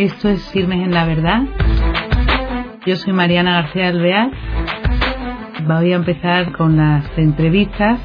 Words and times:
Esto 0.00 0.30
es 0.30 0.40
Firmes 0.52 0.78
en 0.78 0.92
la 0.92 1.04
Verdad. 1.04 1.42
Yo 2.86 2.96
soy 2.96 3.12
Mariana 3.12 3.60
García 3.60 3.88
Alvear. 3.88 4.30
Voy 5.66 5.92
a 5.92 5.96
empezar 5.96 6.52
con 6.52 6.78
las 6.78 7.04
entrevistas. 7.18 8.00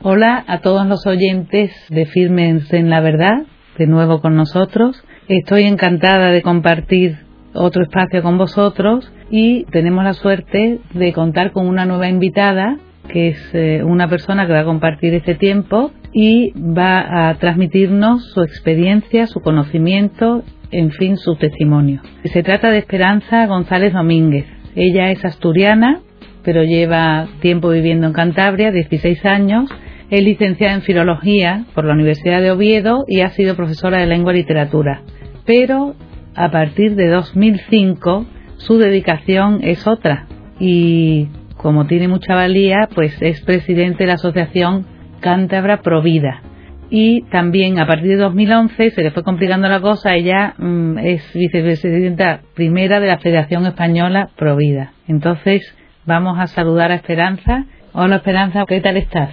Hola 0.00 0.42
a 0.46 0.60
todos 0.60 0.86
los 0.86 1.06
oyentes 1.06 1.70
de 1.90 2.06
Firmes 2.06 2.72
en 2.72 2.88
la 2.88 3.00
Verdad, 3.00 3.42
de 3.76 3.86
nuevo 3.86 4.22
con 4.22 4.36
nosotros. 4.36 5.04
Estoy 5.28 5.64
encantada 5.64 6.30
de 6.30 6.40
compartir 6.40 7.18
otro 7.52 7.82
espacio 7.82 8.22
con 8.22 8.38
vosotros 8.38 9.12
y 9.30 9.64
tenemos 9.64 10.02
la 10.02 10.14
suerte 10.14 10.80
de 10.94 11.12
contar 11.12 11.52
con 11.52 11.68
una 11.68 11.84
nueva 11.84 12.08
invitada 12.08 12.78
que 13.08 13.28
es 13.28 13.50
eh, 13.52 13.82
una 13.84 14.08
persona 14.08 14.46
que 14.46 14.52
va 14.52 14.60
a 14.60 14.64
compartir 14.64 15.14
este 15.14 15.34
tiempo 15.34 15.92
y 16.12 16.52
va 16.52 17.28
a 17.28 17.34
transmitirnos 17.34 18.32
su 18.32 18.42
experiencia, 18.42 19.26
su 19.26 19.40
conocimiento, 19.40 20.42
en 20.70 20.90
fin, 20.90 21.16
su 21.16 21.36
testimonio. 21.36 22.02
Se 22.24 22.42
trata 22.42 22.70
de 22.70 22.78
Esperanza 22.78 23.46
González 23.46 23.92
Domínguez. 23.92 24.46
Ella 24.74 25.10
es 25.10 25.24
asturiana, 25.24 26.00
pero 26.42 26.64
lleva 26.64 27.28
tiempo 27.40 27.70
viviendo 27.70 28.06
en 28.06 28.12
Cantabria, 28.12 28.70
16 28.70 29.24
años. 29.24 29.70
Es 30.10 30.22
licenciada 30.22 30.74
en 30.74 30.82
Filología 30.82 31.64
por 31.74 31.84
la 31.84 31.94
Universidad 31.94 32.40
de 32.40 32.50
Oviedo 32.50 33.04
y 33.08 33.20
ha 33.20 33.30
sido 33.30 33.56
profesora 33.56 33.98
de 33.98 34.06
Lengua 34.06 34.32
y 34.32 34.38
Literatura. 34.38 35.02
Pero 35.46 35.94
a 36.34 36.50
partir 36.50 36.94
de 36.94 37.08
2005 37.08 38.26
su 38.58 38.78
dedicación 38.78 39.60
es 39.62 39.86
otra 39.86 40.26
y 40.60 41.28
como 41.62 41.86
tiene 41.86 42.08
mucha 42.08 42.34
valía, 42.34 42.88
pues 42.94 43.16
es 43.20 43.40
presidente 43.42 44.02
de 44.02 44.08
la 44.08 44.14
Asociación 44.14 44.84
Cántabra 45.20 45.80
Provida. 45.80 46.42
Y 46.90 47.22
también 47.30 47.78
a 47.78 47.86
partir 47.86 48.10
de 48.10 48.16
2011 48.16 48.90
se 48.90 49.02
le 49.02 49.12
fue 49.12 49.22
complicando 49.22 49.68
la 49.68 49.80
cosa, 49.80 50.14
ella 50.14 50.54
mm, 50.58 50.98
es 50.98 51.32
vicepresidenta 51.32 52.40
primera 52.54 53.00
de 53.00 53.06
la 53.06 53.18
Federación 53.18 53.64
Española 53.64 54.28
Provida. 54.36 54.92
Entonces 55.08 55.62
vamos 56.04 56.38
a 56.38 56.48
saludar 56.48 56.90
a 56.90 56.96
Esperanza. 56.96 57.64
Hola 57.92 58.16
Esperanza, 58.16 58.64
¿qué 58.66 58.80
tal 58.80 58.98
estás? 58.98 59.30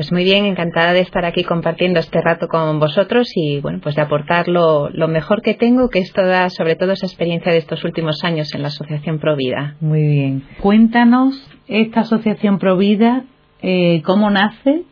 Pues 0.00 0.12
muy 0.12 0.24
bien, 0.24 0.46
encantada 0.46 0.94
de 0.94 1.00
estar 1.00 1.26
aquí 1.26 1.44
compartiendo 1.44 2.00
este 2.00 2.22
rato 2.22 2.48
con 2.48 2.80
vosotros 2.80 3.30
y 3.34 3.60
bueno, 3.60 3.80
pues 3.82 3.96
de 3.96 4.00
aportar 4.00 4.48
lo, 4.48 4.88
mejor 5.08 5.42
que 5.42 5.52
tengo, 5.52 5.90
que 5.90 5.98
es 5.98 6.10
toda, 6.14 6.48
sobre 6.48 6.74
todo 6.74 6.92
esa 6.92 7.04
experiencia 7.04 7.52
de 7.52 7.58
estos 7.58 7.84
últimos 7.84 8.24
años 8.24 8.48
en 8.54 8.62
la 8.62 8.68
Asociación 8.68 9.18
Provida. 9.18 9.76
Muy 9.78 10.00
bien. 10.00 10.44
Cuéntanos 10.58 11.34
esta 11.68 12.00
Asociación 12.00 12.58
Provida, 12.58 13.24
eh, 13.60 14.00
cómo 14.06 14.30
nace 14.30 14.84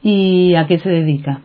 y 0.00 0.54
a 0.54 0.68
qué 0.68 0.78
se 0.78 0.90
dedica. 0.90 1.40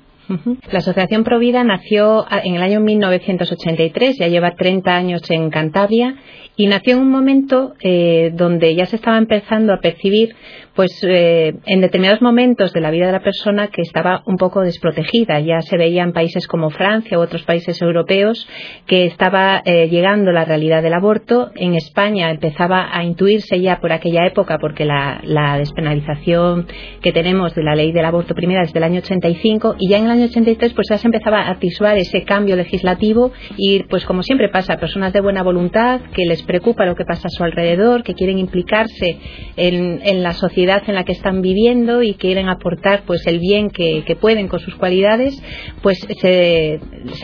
La 0.72 0.80
Asociación 0.80 1.24
Provida 1.24 1.64
nació 1.64 2.26
en 2.44 2.56
el 2.56 2.62
año 2.62 2.82
1983, 2.82 4.18
ya 4.18 4.28
lleva 4.28 4.56
30 4.56 4.96
años 4.96 5.22
en 5.30 5.50
Cantabria 5.50 6.16
y 6.58 6.68
nació 6.68 6.96
en 6.96 7.02
un 7.02 7.12
momento 7.12 7.76
eh, 7.82 8.32
donde 8.34 8.76
ya 8.76 8.88
se 8.88 8.98
estaba 8.98 9.18
empezando 9.18 9.74
a 9.74 9.80
percibir 9.80 10.36
pues 10.78 10.92
eh, 11.02 11.56
en 11.66 11.82
determinados 11.82 12.22
momentos 12.22 12.72
de 12.72 12.82
la 12.82 12.92
vida 12.92 13.08
de 13.08 13.12
la 13.12 13.24
persona 13.24 13.70
que 13.70 13.82
estaba 13.82 14.22
un 14.28 14.38
poco 14.38 14.62
desprotegida. 14.62 15.40
Ya 15.40 15.62
se 15.62 15.76
veía 15.76 16.04
en 16.04 16.14
países 16.14 16.48
como 16.48 16.70
Francia 16.70 17.18
u 17.18 17.22
otros 17.22 17.42
países 17.44 17.82
europeos 17.82 18.48
que 18.86 19.06
estaba 19.06 19.64
eh, 19.66 19.90
llegando 19.90 20.32
la 20.32 20.46
realidad 20.46 20.84
del 20.84 20.94
aborto. 20.94 21.50
En 21.56 21.74
España 21.74 22.30
empezaba 22.30 22.96
a 22.96 23.04
intuirse 23.04 23.60
ya 23.60 23.80
por 23.80 23.92
aquella 23.92 24.28
época, 24.28 24.60
porque 24.60 24.86
la, 24.86 25.20
despenalización 25.58 26.68
que 27.02 27.12
tenemos 27.12 27.56
de 27.56 27.64
la 27.64 27.74
ley 27.74 27.92
del 27.92 28.06
aborto 28.06 28.36
primera 28.36 28.62
es 28.62 28.72
del 28.72 28.84
año 28.84 29.00
85 29.00 29.78
y 29.80 29.90
ya 29.90 29.98
en 29.98 30.06
el 30.06 30.12
año 30.18 30.26
83 30.26 30.74
pues 30.74 30.88
ya 30.90 30.98
se 30.98 31.08
empezaba 31.08 31.42
a 31.42 31.52
atisbar 31.52 31.98
ese 31.98 32.24
cambio 32.24 32.56
legislativo 32.56 33.32
y 33.58 33.84
pues 33.84 34.06
como 34.06 34.24
siempre 34.24 34.50
pasa, 34.50 34.78
personas 34.78 35.14
de 35.14 35.22
buena 35.22 35.44
voluntad 35.44 36.02
que 36.14 36.26
les 36.26 36.44
preocupa 36.44 36.86
lo 36.86 36.96
que 36.96 37.06
pasa 37.06 37.28
a 37.28 37.30
su 37.30 37.44
alrededor, 37.44 38.04
que 38.04 38.14
quieren 38.14 38.38
implicarse 38.38 39.18
en, 39.56 40.02
en 40.04 40.24
la 40.24 40.34
sociedad 40.34 40.84
en 40.88 40.96
la 40.96 41.04
que 41.04 41.14
están 41.14 41.42
viviendo 41.42 42.04
y 42.04 42.16
quieren 42.16 42.50
aportar 42.50 43.04
pues 43.06 43.26
el 43.28 43.40
bien 43.40 43.70
que, 43.70 44.18
pueden 44.20 44.48
con 44.48 44.60
sus 44.60 44.76
cualidades, 44.76 45.40
pues 45.82 46.00
se, 46.22 46.80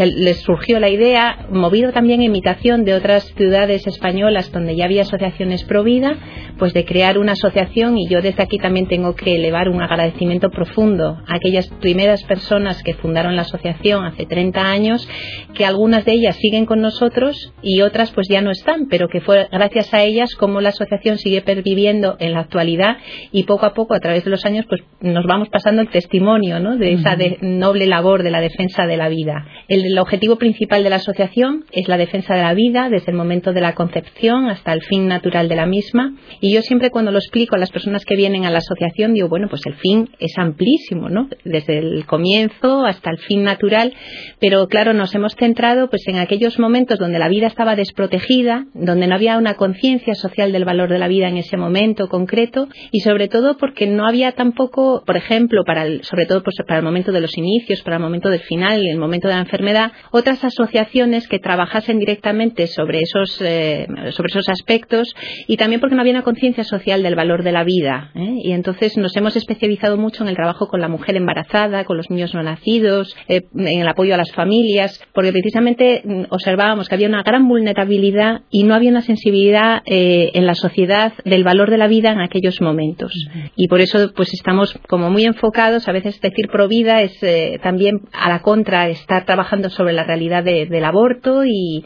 les 0.05 0.37
surgió 0.41 0.79
la 0.79 0.89
idea, 0.89 1.47
movido 1.49 1.91
también 1.91 2.21
en 2.21 2.27
imitación 2.27 2.85
de 2.85 2.93
otras 2.93 3.33
ciudades 3.35 3.87
españolas 3.87 4.51
donde 4.51 4.75
ya 4.75 4.85
había 4.85 5.01
asociaciones 5.01 5.63
pro 5.63 5.83
vida, 5.83 6.17
pues 6.57 6.73
de 6.73 6.85
crear 6.85 7.17
una 7.17 7.31
asociación 7.31 7.97
y 7.97 8.07
yo 8.07 8.21
desde 8.21 8.43
aquí 8.43 8.57
también 8.57 8.87
tengo 8.87 9.15
que 9.15 9.35
elevar 9.35 9.69
un 9.69 9.81
agradecimiento 9.81 10.49
profundo 10.49 11.17
a 11.27 11.35
aquellas 11.35 11.67
primeras 11.81 12.23
personas 12.23 12.82
que 12.83 12.94
fundaron 12.94 13.35
la 13.35 13.44
asociación 13.44 14.05
hace 14.05 14.25
30 14.25 14.61
años, 14.61 15.07
que 15.53 15.66
algunas 15.66 16.05
de 16.05 16.13
ellas 16.13 16.35
siguen 16.38 16.66
con 16.66 16.81
nosotros 16.81 17.53
y 17.61 17.81
otras 17.81 18.11
pues 18.11 18.27
ya 18.29 18.41
no 18.41 18.51
están, 18.51 18.88
pero 18.89 19.07
que 19.07 19.21
fue 19.21 19.47
gracias 19.51 19.94
a 19.94 20.03
ellas 20.03 20.35
como 20.35 20.61
la 20.61 20.69
asociación 20.69 21.17
sigue 21.17 21.41
perviviendo 21.41 22.16
en 22.19 22.33
la 22.33 22.41
actualidad 22.41 22.97
y 23.31 23.43
poco 23.43 23.66
a 23.66 23.73
poco 23.73 23.93
a 23.93 23.99
través 23.99 24.23
de 24.23 24.31
los 24.31 24.45
años 24.45 24.66
pues 24.67 24.81
nos 25.01 25.25
vamos 25.25 25.49
pasando 25.49 25.81
el 25.81 25.89
testimonio 25.89 26.59
¿no? 26.59 26.77
de 26.77 26.93
esa 26.93 27.17
noble 27.41 27.88
labor 27.88 28.23
de 28.23 28.31
la 28.31 28.41
defensa 28.41 28.85
de 28.85 28.97
la 28.97 29.09
vida. 29.09 29.45
El, 29.67 29.97
objetivo 29.99 30.38
principal 30.38 30.83
de 30.83 30.89
la 30.89 30.97
asociación 30.97 31.66
es 31.72 31.88
la 31.88 31.97
defensa 31.97 32.35
de 32.35 32.41
la 32.41 32.53
vida 32.53 32.89
desde 32.89 33.11
el 33.11 33.17
momento 33.17 33.53
de 33.53 33.61
la 33.61 33.73
concepción 33.73 34.49
hasta 34.49 34.73
el 34.73 34.81
fin 34.81 35.07
natural 35.07 35.47
de 35.47 35.55
la 35.55 35.66
misma 35.66 36.16
y 36.41 36.53
yo 36.53 36.61
siempre 36.61 36.89
cuando 36.89 37.11
lo 37.11 37.19
explico 37.19 37.55
a 37.55 37.59
las 37.59 37.72
personas 37.72 38.03
que 38.05 38.16
vienen 38.16 38.45
a 38.45 38.51
la 38.51 38.57
asociación 38.57 39.13
digo 39.13 39.29
bueno 39.29 39.47
pues 39.49 39.61
el 39.66 39.75
fin 39.75 40.09
es 40.19 40.33
amplísimo 40.38 41.09
¿no? 41.09 41.29
desde 41.45 41.77
el 41.77 42.05
comienzo 42.05 42.72
hasta 42.85 43.11
el 43.11 43.17
fin 43.19 43.44
natural 43.44 43.94
pero 44.39 44.67
claro 44.67 44.94
nos 44.94 45.13
hemos 45.16 45.35
centrado 45.35 45.89
pues 45.89 46.07
en 46.07 46.17
aquellos 46.17 46.59
momentos 46.59 47.00
donde 47.00 47.19
la 47.19 47.29
vida 47.29 47.47
estaba 47.47 47.75
desprotegida 47.75 48.66
donde 48.73 49.07
no 49.07 49.16
había 49.16 49.38
una 49.38 49.56
conciencia 49.56 50.16
social 50.16 50.51
del 50.51 50.66
valor 50.66 50.89
de 50.89 51.00
la 51.00 51.07
vida 51.07 51.28
en 51.28 51.38
ese 51.38 51.57
momento 51.57 52.07
concreto 52.07 52.67
y 52.91 53.01
sobre 53.01 53.28
todo 53.28 53.57
porque 53.57 53.88
no 53.88 54.06
había 54.06 54.34
tampoco, 54.34 55.03
por 55.06 55.17
ejemplo, 55.17 55.63
para 55.66 55.85
sobre 56.03 56.25
todo 56.25 56.44
pues, 56.44 56.56
para 56.67 56.79
el 56.79 56.85
momento 56.85 57.11
de 57.11 57.22
los 57.22 57.38
inicios, 57.38 57.81
para 57.81 57.97
el 57.97 58.01
momento 58.01 58.29
del 58.29 58.41
final 58.41 58.84
y 58.84 58.90
el 58.90 58.97
momento 58.97 59.28
de 59.28 59.35
la 59.35 59.41
enfermedad, 59.41 59.91
otras 60.11 60.44
asociaciones 60.44 61.28
que 61.28 61.40
trabajasen 61.40 62.00
directamente 62.00 62.67
sobre 62.67 63.00
esos, 63.01 63.41
eh, 63.41 63.88
sobre 64.11 64.29
esos 64.29 64.50
aspectos 64.50 65.13
y 65.47 65.57
también 65.57 65.79
porque 65.79 65.95
no 65.95 66.01
había 66.01 66.13
una 66.13 66.23
conciencia 66.23 66.63
social 66.63 67.03
del 67.03 67.16
valor 67.16 67.44
de 67.44 67.51
la 67.51 67.63
vida. 67.63 68.11
¿eh? 68.16 68.35
Y 68.44 68.51
entonces 68.51 68.97
nos 68.97 69.16
hemos 69.16 69.35
especializado 69.35 69.97
mucho 69.97 70.23
en 70.23 70.29
el 70.29 70.35
trabajo 70.35 70.67
con 70.67 70.81
la 70.81 70.88
mujer 70.88 71.16
embarazada, 71.16 71.85
con 71.85 71.97
los 71.97 72.09
niños 72.09 72.34
no 72.34 72.44
nacidos, 72.44 72.62
eh, 72.66 73.41
en 73.56 73.68
el 73.68 73.88
apoyo 73.88 74.13
a 74.13 74.18
las 74.18 74.31
familias, 74.31 75.01
porque 75.13 75.31
precisamente 75.31 76.01
mm, 76.03 76.24
observábamos 76.29 76.90
que 76.90 76.96
había 76.96 77.07
una 77.07 77.24
gran 77.24 77.47
vulnerabilidad 77.47 78.41
y 78.50 78.63
no 78.63 78.75
había 78.75 78.91
una 78.91 79.01
sensibilidad 79.01 79.81
en 79.85 80.46
la 80.46 80.56
sociedad 80.56 81.13
del 81.25 81.44
valor 81.44 81.69
de 81.69 81.78
la 81.78 81.88
vida 81.88 82.12
en 82.12 82.22
aquellos 82.22 82.62
momentos. 82.62 83.12
Y 83.56 83.68
por 83.68 83.81
eso 83.81 84.12
pues 84.16 84.34
estamos 84.34 84.78
como 84.88 85.09
muy 85.09 85.25
enfocados, 85.25 85.88
a 85.88 85.91
veces 85.91 86.19
decir 86.19 86.47
pro 86.52 86.68
vida 86.68 87.02
es 87.02 87.22
eh, 87.22 87.59
también 87.62 88.02
a 88.12 88.29
la 88.29 88.41
contra 88.41 88.90
estar 88.90 89.25
trabajando 89.25 89.69
sobre 89.69 89.94
la 89.94 90.03
realidad 90.03 90.44
del 90.44 90.85
aborto 90.85 91.44
y, 91.46 91.84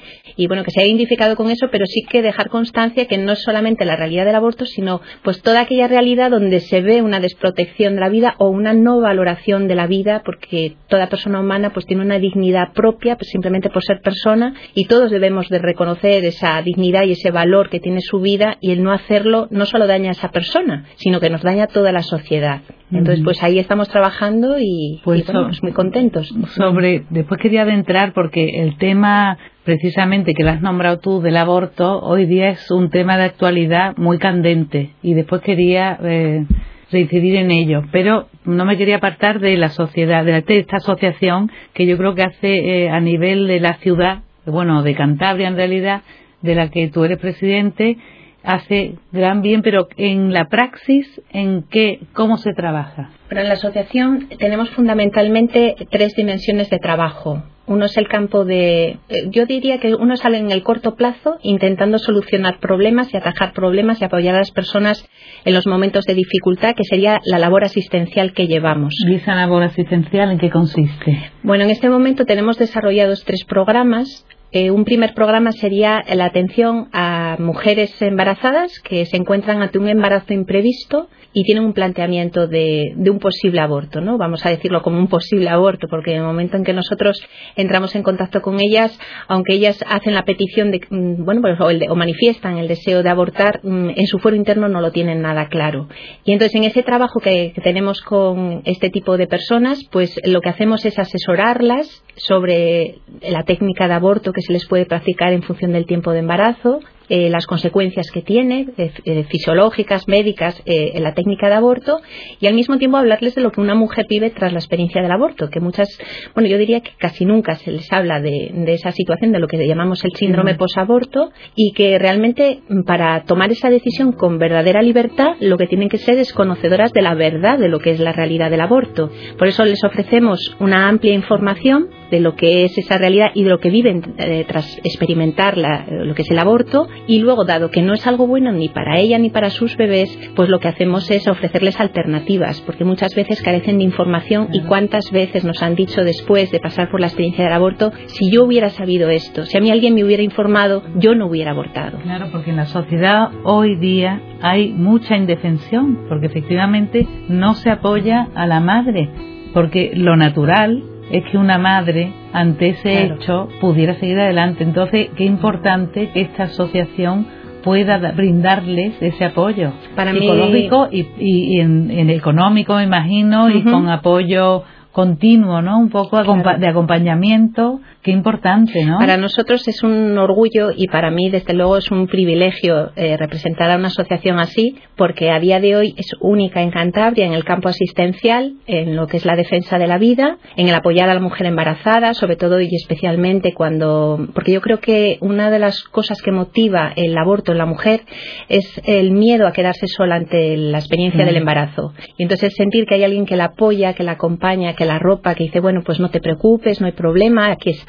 bueno, 0.48 0.64
que 0.64 0.72
se 0.72 0.82
ha 0.82 0.86
identificado 0.86 1.36
con 1.36 1.50
eso, 1.50 1.68
pero 1.72 1.86
sí 1.86 2.04
que 2.10 2.22
dejar 2.22 2.50
constancia 2.50 3.08
que 3.08 3.18
no 3.18 3.34
es 3.34 3.42
solamente 3.42 3.86
la 3.86 3.96
realidad 3.96 4.26
del 4.26 4.36
aborto, 4.36 4.66
sino 4.66 5.02
pues 5.24 5.42
toda 5.42 5.62
aquella 5.62 5.88
realidad 5.88 6.32
donde 6.32 6.60
se 6.60 6.82
ve 6.82 7.02
una 7.02 7.20
desprotección 7.20 7.96
de 7.96 8.02
la 8.02 8.10
vida 8.10 8.36
o 8.38 8.50
una 8.50 8.74
no 8.74 9.00
valoración 9.00 9.68
de 9.68 9.76
la 9.76 9.88
vida, 9.88 10.22
porque 10.24 10.67
toda 10.88 11.08
persona 11.08 11.40
humana 11.40 11.72
pues 11.72 11.86
tiene 11.86 12.04
una 12.04 12.20
dignidad 12.20 12.74
propia 12.74 13.16
pues, 13.16 13.30
simplemente 13.30 13.70
por 13.70 13.84
ser 13.84 14.02
persona 14.02 14.54
y 14.74 14.86
todos 14.86 15.12
debemos 15.12 15.50
de 15.50 15.60
reconocer 15.60 16.26
esa 16.26 16.62
dignidad 16.62 17.04
y 17.04 17.12
ese 17.12 17.32
valor 17.32 17.70
que 17.70 17.80
tiene 17.80 18.02
su 18.02 18.20
vida 18.20 18.58
y 18.62 18.72
el 18.72 18.84
no 18.84 18.92
hacerlo 18.92 19.48
no 19.52 19.66
solo 19.66 19.88
daña 19.88 20.10
a 20.10 20.12
esa 20.12 20.30
persona, 20.30 20.86
sino 20.96 21.20
que 21.20 21.30
nos 21.30 21.42
daña 21.42 21.68
toda 21.68 21.92
la 21.92 22.04
sociedad. 22.04 22.62
Entonces, 22.90 23.22
pues 23.24 23.44
ahí 23.44 23.60
estamos 23.60 23.90
trabajando 23.90 24.58
y, 24.60 25.02
pues 25.04 25.20
estamos 25.20 25.62
muy 25.62 25.74
contentos. 25.74 26.34
Sobre, 26.56 27.04
después 27.10 27.40
quería 27.42 27.64
adentrar 27.64 28.14
porque 28.14 28.62
el 28.62 28.78
tema 28.78 29.38
precisamente 29.66 30.34
que 30.34 30.44
lo 30.44 30.52
has 30.52 30.62
nombrado 30.62 31.00
tú 31.00 31.20
del 31.20 31.36
aborto 31.36 32.00
hoy 32.00 32.26
día 32.26 32.50
es 32.50 32.72
un 32.72 32.90
tema 32.90 33.18
de 33.18 33.26
actualidad 33.26 33.98
muy 33.98 34.18
candente 34.18 34.94
y 35.02 35.14
después 35.14 35.42
quería 35.42 36.00
eh, 36.02 36.46
reincidir 36.92 37.36
en 37.36 37.52
ello, 37.52 37.84
pero 37.92 38.28
no 38.46 38.66
me 38.66 38.78
quería 38.78 38.98
apartar 38.98 39.40
de 39.40 39.58
la 39.58 39.70
sociedad, 39.70 40.24
de, 40.24 40.44
esta 40.48 40.78
asociación 40.78 41.52
que 41.74 41.86
yo 41.86 41.98
creo 41.98 42.16
que 42.16 42.24
hace 42.24 42.84
eh, 42.84 42.90
a 42.90 43.00
nivel 43.00 43.48
de 43.48 43.60
la 43.60 43.76
ciudad, 43.76 44.20
bueno, 44.46 44.84
de 44.84 44.96
Cantabria 44.96 45.48
en 45.48 45.56
realidad, 45.56 46.02
de 46.42 46.56
la 46.56 46.70
que 46.70 46.88
tú 46.88 47.04
eres 47.04 47.18
presidente 47.18 47.98
hace 48.44 48.96
gran 49.12 49.42
bien, 49.42 49.62
pero 49.62 49.90
en 49.98 50.32
la 50.32 50.46
praxis, 50.46 51.22
¿en 51.32 51.64
qué, 51.64 52.00
cómo 52.14 52.38
se 52.38 52.54
trabaja? 52.54 53.10
Pero 53.28 53.42
en 53.42 53.48
la 53.48 53.56
asociación 53.56 54.30
tenemos 54.40 54.70
fundamentalmente 54.70 55.76
tres 55.90 56.16
dimensiones 56.16 56.70
de 56.70 56.80
trabajo. 56.80 57.44
Uno 57.68 57.86
es 57.86 57.98
el 57.98 58.08
campo 58.08 58.46
de, 58.46 58.92
eh, 58.92 58.98
yo 59.30 59.46
diría 59.46 59.80
que 59.80 59.94
uno 59.94 60.16
sale 60.16 60.38
en 60.38 60.52
el 60.52 60.64
corto 60.64 60.96
plazo 60.96 61.38
intentando 61.44 61.98
solucionar 62.00 62.60
problemas 62.60 63.14
y 63.14 63.18
atajar 63.18 63.54
problemas 63.54 64.02
y 64.02 64.06
apoyar 64.06 64.36
a 64.36 64.40
las 64.40 64.52
personas 64.52 65.06
en 65.44 65.54
los 65.54 65.68
momentos 65.68 66.06
de 66.06 66.14
dificultad, 66.14 66.76
que 66.76 66.84
sería 66.84 67.20
la 67.26 67.40
labor 67.40 67.66
asistencial 67.66 68.34
que 68.34 68.48
llevamos. 68.48 68.94
¿Y 69.08 69.16
esa 69.16 69.36
labor 69.36 69.64
asistencial 69.64 70.32
en 70.32 70.38
qué 70.38 70.50
consiste? 70.50 71.32
Bueno, 71.44 71.66
en 71.66 71.70
este 71.70 71.90
momento 71.90 72.26
tenemos 72.26 72.58
desarrollados 72.58 73.24
tres 73.26 73.44
programas. 73.46 74.26
Eh, 74.52 74.72
un 74.72 74.86
primer 74.86 75.14
programa 75.14 75.52
sería 75.52 76.04
la 76.08 76.26
atención 76.26 76.88
a 76.94 77.36
mujeres 77.38 78.02
embarazadas 78.02 78.80
que 78.80 79.06
se 79.06 79.18
encuentran 79.18 79.62
ante 79.62 79.78
un 79.78 79.90
embarazo 79.90 80.34
imprevisto 80.34 81.10
y 81.34 81.44
tienen 81.44 81.66
un 81.66 81.74
planteamiento 81.74 82.48
de, 82.48 82.96
un 82.98 83.20
posible 83.20 83.60
aborto, 83.60 84.02
¿no? 84.02 84.18
Vamos 84.18 84.46
a 84.46 84.50
decirlo 84.50 84.82
como 84.82 84.98
un 84.98 85.08
posible 85.08 85.50
aborto, 85.50 85.88
porque 85.88 86.12
en 86.12 86.18
el 86.18 86.24
momento 86.24 86.58
en 86.58 86.64
que 86.64 86.74
nosotros 86.74 87.22
entramos 87.56 87.94
en 87.96 88.02
contacto 88.04 88.42
con 88.42 88.60
ellas, 88.60 88.98
aunque 89.28 89.54
ellas 89.54 89.84
hacen 89.88 90.16
la 90.16 90.24
petición 90.24 90.72
de, 90.72 90.80
mm, 90.90 91.26
bueno, 91.26 91.42
pues, 91.42 91.60
o, 91.60 91.96
manifiestan 91.96 92.58
el 92.58 92.68
deseo 92.68 93.04
de 93.04 93.10
abortar, 93.10 93.60
mm, 93.64 93.90
en 93.96 94.08
su 94.08 94.18
fuero 94.18 94.36
interno 94.36 94.68
no 94.68 94.82
lo 94.82 94.92
tienen 94.92 95.22
nada 95.22 95.48
claro. 95.48 95.88
Y 96.24 96.32
entonces 96.32 96.56
en 96.56 96.64
ese 96.64 96.82
trabajo 96.82 97.20
que, 97.20 97.52
que 97.54 97.62
tenemos 97.62 98.02
con 98.02 98.62
este 98.66 98.90
tipo 98.90 99.18
de 99.18 99.28
personas, 99.28 99.80
pues 99.92 100.20
lo 100.24 100.42
que 100.42 100.50
hacemos 100.50 100.86
es 100.86 100.98
asesorarlas 100.98 102.04
sobre 102.16 102.96
la 103.22 103.44
técnica 103.44 103.88
de 103.88 103.94
aborto 103.94 104.34
que 104.38 104.44
se 104.44 104.54
les 104.54 104.68
puede 104.68 104.86
practicar 104.86 105.34
en 105.34 105.42
función 105.42 105.74
del 105.74 105.88
tiempo 105.88 106.12
de 106.12 106.20
embarazo, 106.20 106.80
eh, 107.10 107.30
las 107.30 107.48
consecuencias 107.48 108.12
que 108.12 108.22
tiene, 108.22 108.68
eh, 108.78 109.24
fisiológicas, 109.30 110.08
médicas, 110.08 110.62
eh, 110.66 110.92
en 110.94 111.04
la 111.04 111.14
técnica 111.14 111.48
de 111.48 111.56
aborto, 111.56 112.02
y 112.42 112.48
al 112.48 112.54
mismo 112.54 112.78
tiempo 112.78 112.98
hablarles 112.98 113.34
de 113.34 113.42
lo 113.42 113.52
que 113.52 113.62
una 113.62 113.76
mujer 113.76 114.06
vive 114.10 114.30
tras 114.30 114.52
la 114.52 114.60
experiencia 114.60 115.02
del 115.02 115.12
aborto, 115.12 115.50
que 115.50 115.62
muchas, 115.62 115.88
bueno, 116.36 116.50
yo 116.50 116.58
diría 116.58 116.82
que 116.82 116.92
casi 117.00 117.26
nunca 117.26 117.56
se 117.56 117.72
les 117.72 117.92
habla 117.94 118.20
de, 118.20 118.52
esa 118.68 118.92
situación, 118.92 119.32
de 119.32 119.40
lo 119.40 119.48
que 119.48 119.58
llamamos 119.66 120.04
el 120.04 120.12
síndrome 120.16 120.56
posaborto, 120.56 121.32
y 121.56 121.72
que 121.72 121.98
realmente 121.98 122.60
mm, 122.68 122.84
para 122.84 123.24
tomar 123.24 123.52
esa 123.52 123.70
decisión 123.70 124.12
con 124.12 124.38
verdadera 124.38 124.82
libertad, 124.82 125.38
lo 125.40 125.58
que 125.58 125.68
tienen 125.68 125.90
que 125.90 125.98
ser 125.98 126.20
es 126.20 126.34
conocedoras 126.34 126.92
de 126.92 127.02
la 127.02 127.16
verdad 127.16 127.58
de 127.58 127.70
lo 127.70 127.80
que 127.80 127.92
es 127.92 128.00
la 128.00 128.12
realidad 128.12 128.52
del 128.52 128.62
aborto. 128.62 129.10
Por 129.40 129.48
eso 129.48 129.64
les 129.64 129.84
ofrecemos 129.84 130.58
una 130.60 130.90
amplia 130.90 131.14
información 131.14 131.88
de 132.10 132.20
lo 132.20 132.36
que 132.36 132.64
es 132.64 132.78
esa 132.78 132.98
realidad 132.98 133.32
y 133.34 133.44
de 133.44 133.50
lo 133.50 133.60
que 133.60 133.70
viven 133.70 134.02
tras 134.48 134.78
experimentar 134.84 135.58
lo 135.58 136.16
que 136.16 136.22
es 136.22 136.32
el 136.32 136.40
aborto. 136.40 136.88
Y 137.08 137.20
luego, 137.20 137.46
dado 137.46 137.72
que 137.72 137.82
no 137.82 137.94
es 137.94 138.06
algo 138.08 138.28
bueno 138.28 138.52
ni 138.52 138.70
para 138.70 139.00
ella 139.00 139.18
ni 139.18 139.30
para 139.30 139.50
sus 139.50 139.76
bebés, 139.78 140.18
pues 140.36 140.50
lo 140.50 140.60
que 140.60 140.68
hacemos 140.68 141.10
es 141.12 141.28
ofrecerles 141.28 141.80
alternativas, 141.80 142.62
porque 142.62 142.84
muchas 142.84 143.16
veces 143.16 143.42
carecen 143.42 143.78
de 143.78 143.84
información. 143.84 144.50
Y 144.52 144.62
cuántas 144.62 145.12
veces 145.12 145.44
nos 145.44 145.62
han 145.64 145.76
dicho 145.76 146.04
después 146.04 146.52
de 146.52 146.60
pasar 146.60 146.90
por 146.90 147.00
la 147.00 147.08
experiencia 147.08 147.44
del 147.44 147.54
aborto, 147.54 147.92
si 148.06 148.32
yo 148.32 148.44
hubiera 148.44 148.70
sabido 148.70 149.10
esto, 149.10 149.46
si 149.46 149.58
a 149.58 149.62
mí 149.62 149.72
alguien 149.72 149.96
me 149.96 150.04
hubiera 150.04 150.24
informado, 150.24 150.84
yo 150.96 151.16
no 151.16 151.28
hubiera 151.28 151.52
abortado. 151.52 152.00
Claro, 152.00 152.28
porque 152.32 152.52
en 152.52 152.58
la 152.58 152.66
sociedad 152.66 153.30
hoy 153.44 153.78
día 153.78 154.22
hay 154.42 154.74
mucha 154.74 155.16
indefensión, 155.18 156.06
porque 156.10 156.28
efectivamente 156.28 157.08
no 157.30 157.54
se 157.56 157.70
apoya 157.70 158.28
a 158.36 158.48
la 158.48 158.60
madre, 158.60 159.10
porque 159.54 159.92
lo 159.94 160.16
natural 160.16 160.84
es 161.12 161.24
que 161.26 161.38
una 161.38 161.58
madre 161.58 162.12
ante 162.34 162.70
ese 162.70 163.06
hecho 163.06 163.48
pudiera 163.62 163.96
seguir 163.96 164.20
adelante. 164.20 164.64
Entonces, 164.64 165.10
qué 165.16 165.26
importante 165.26 166.10
que 166.12 166.22
esta 166.22 166.44
asociación 166.44 167.28
pueda 167.64 167.98
brindarles 168.12 168.94
ese 169.02 169.26
apoyo 169.26 169.74
Para 169.96 170.14
psicológico 170.14 170.88
y, 170.92 171.08
y, 171.18 171.60
en, 171.60 172.10
económico, 172.10 172.76
me 172.76 172.84
imagino, 172.84 173.50
y 173.50 173.64
con 173.64 173.90
apoyo 173.90 174.64
continuo, 174.92 175.62
¿no? 175.62 175.78
Un 175.78 175.90
poco 175.90 176.18
de 176.24 176.68
acompañamiento 176.68 177.82
Qué 178.04 178.12
importante, 178.12 178.86
¿no? 178.86 179.00
Para 179.00 179.18
nosotros 179.18 179.68
es 179.68 179.84
un 179.84 180.18
orgullo 180.18 180.72
y 180.76 180.88
para 180.88 181.12
mí, 181.12 181.30
desde 181.30 181.54
luego, 181.54 181.78
es 181.78 181.92
un 181.92 182.08
privilegio 182.08 182.92
eh, 182.96 183.18
representar 183.18 183.70
a 183.70 183.76
una 183.76 183.88
asociación 183.88 184.40
así, 184.40 184.78
porque 184.96 185.30
a 185.30 185.40
día 185.40 185.60
de 185.60 185.76
hoy 185.76 185.96
es 185.98 186.12
única 186.22 186.62
en 186.62 186.72
Cantabria 186.72 187.26
en 187.26 187.34
el 187.34 187.44
campo 187.44 187.70
asistencial, 187.70 188.54
en 188.66 188.96
lo 188.96 189.08
que 189.08 189.18
es 189.18 189.26
la 189.26 189.36
defensa 189.36 189.78
de 189.78 189.88
la 189.88 189.98
vida, 189.98 190.38
en 190.56 190.70
el 190.70 190.76
apoyar 190.76 191.10
a 191.10 191.14
la 191.16 191.20
mujer 191.20 191.48
embarazada, 191.48 192.14
sobre 192.14 192.36
todo 192.36 192.62
y 192.62 192.70
especialmente 192.74 193.54
cuando. 193.54 194.28
Porque 194.34 194.54
yo 194.54 194.62
creo 194.62 194.80
que 194.80 195.18
una 195.22 195.50
de 195.50 195.60
las 195.60 195.84
cosas 195.84 196.22
que 196.22 196.32
motiva 196.32 196.94
el 196.96 197.18
aborto 197.18 197.52
en 197.52 197.58
la 197.58 197.66
mujer 197.66 198.02
es 198.48 198.82
el 198.86 199.12
miedo 199.12 199.48
a 199.48 199.52
quedarse 199.52 199.88
sola 199.88 200.16
ante 200.16 200.56
la 200.56 200.78
experiencia 200.78 201.26
del 201.26 201.36
mm. 201.36 201.40
embarazo. 201.40 201.94
Y 202.18 202.24
entonces 202.24 202.54
sentir 202.56 202.86
que 202.86 202.96
hay 202.96 203.04
alguien 203.04 203.26
que 203.26 203.36
la 203.36 203.46
apoya, 203.46 203.94
que 203.94 204.04
la 204.04 204.14
acompaña, 204.14 204.74
que 204.76 204.86
la 204.86 205.00
ropa, 205.00 205.36
que 205.36 205.46
dice, 205.46 205.60
bueno, 205.60 205.82
pues 205.86 206.00
no 206.00 206.10
te 206.10 206.20
preocupes, 206.20 206.80
no 206.80 206.88
hay 206.88 206.94
problema, 206.94 207.52
aquí 207.52 207.72
está 207.72 207.87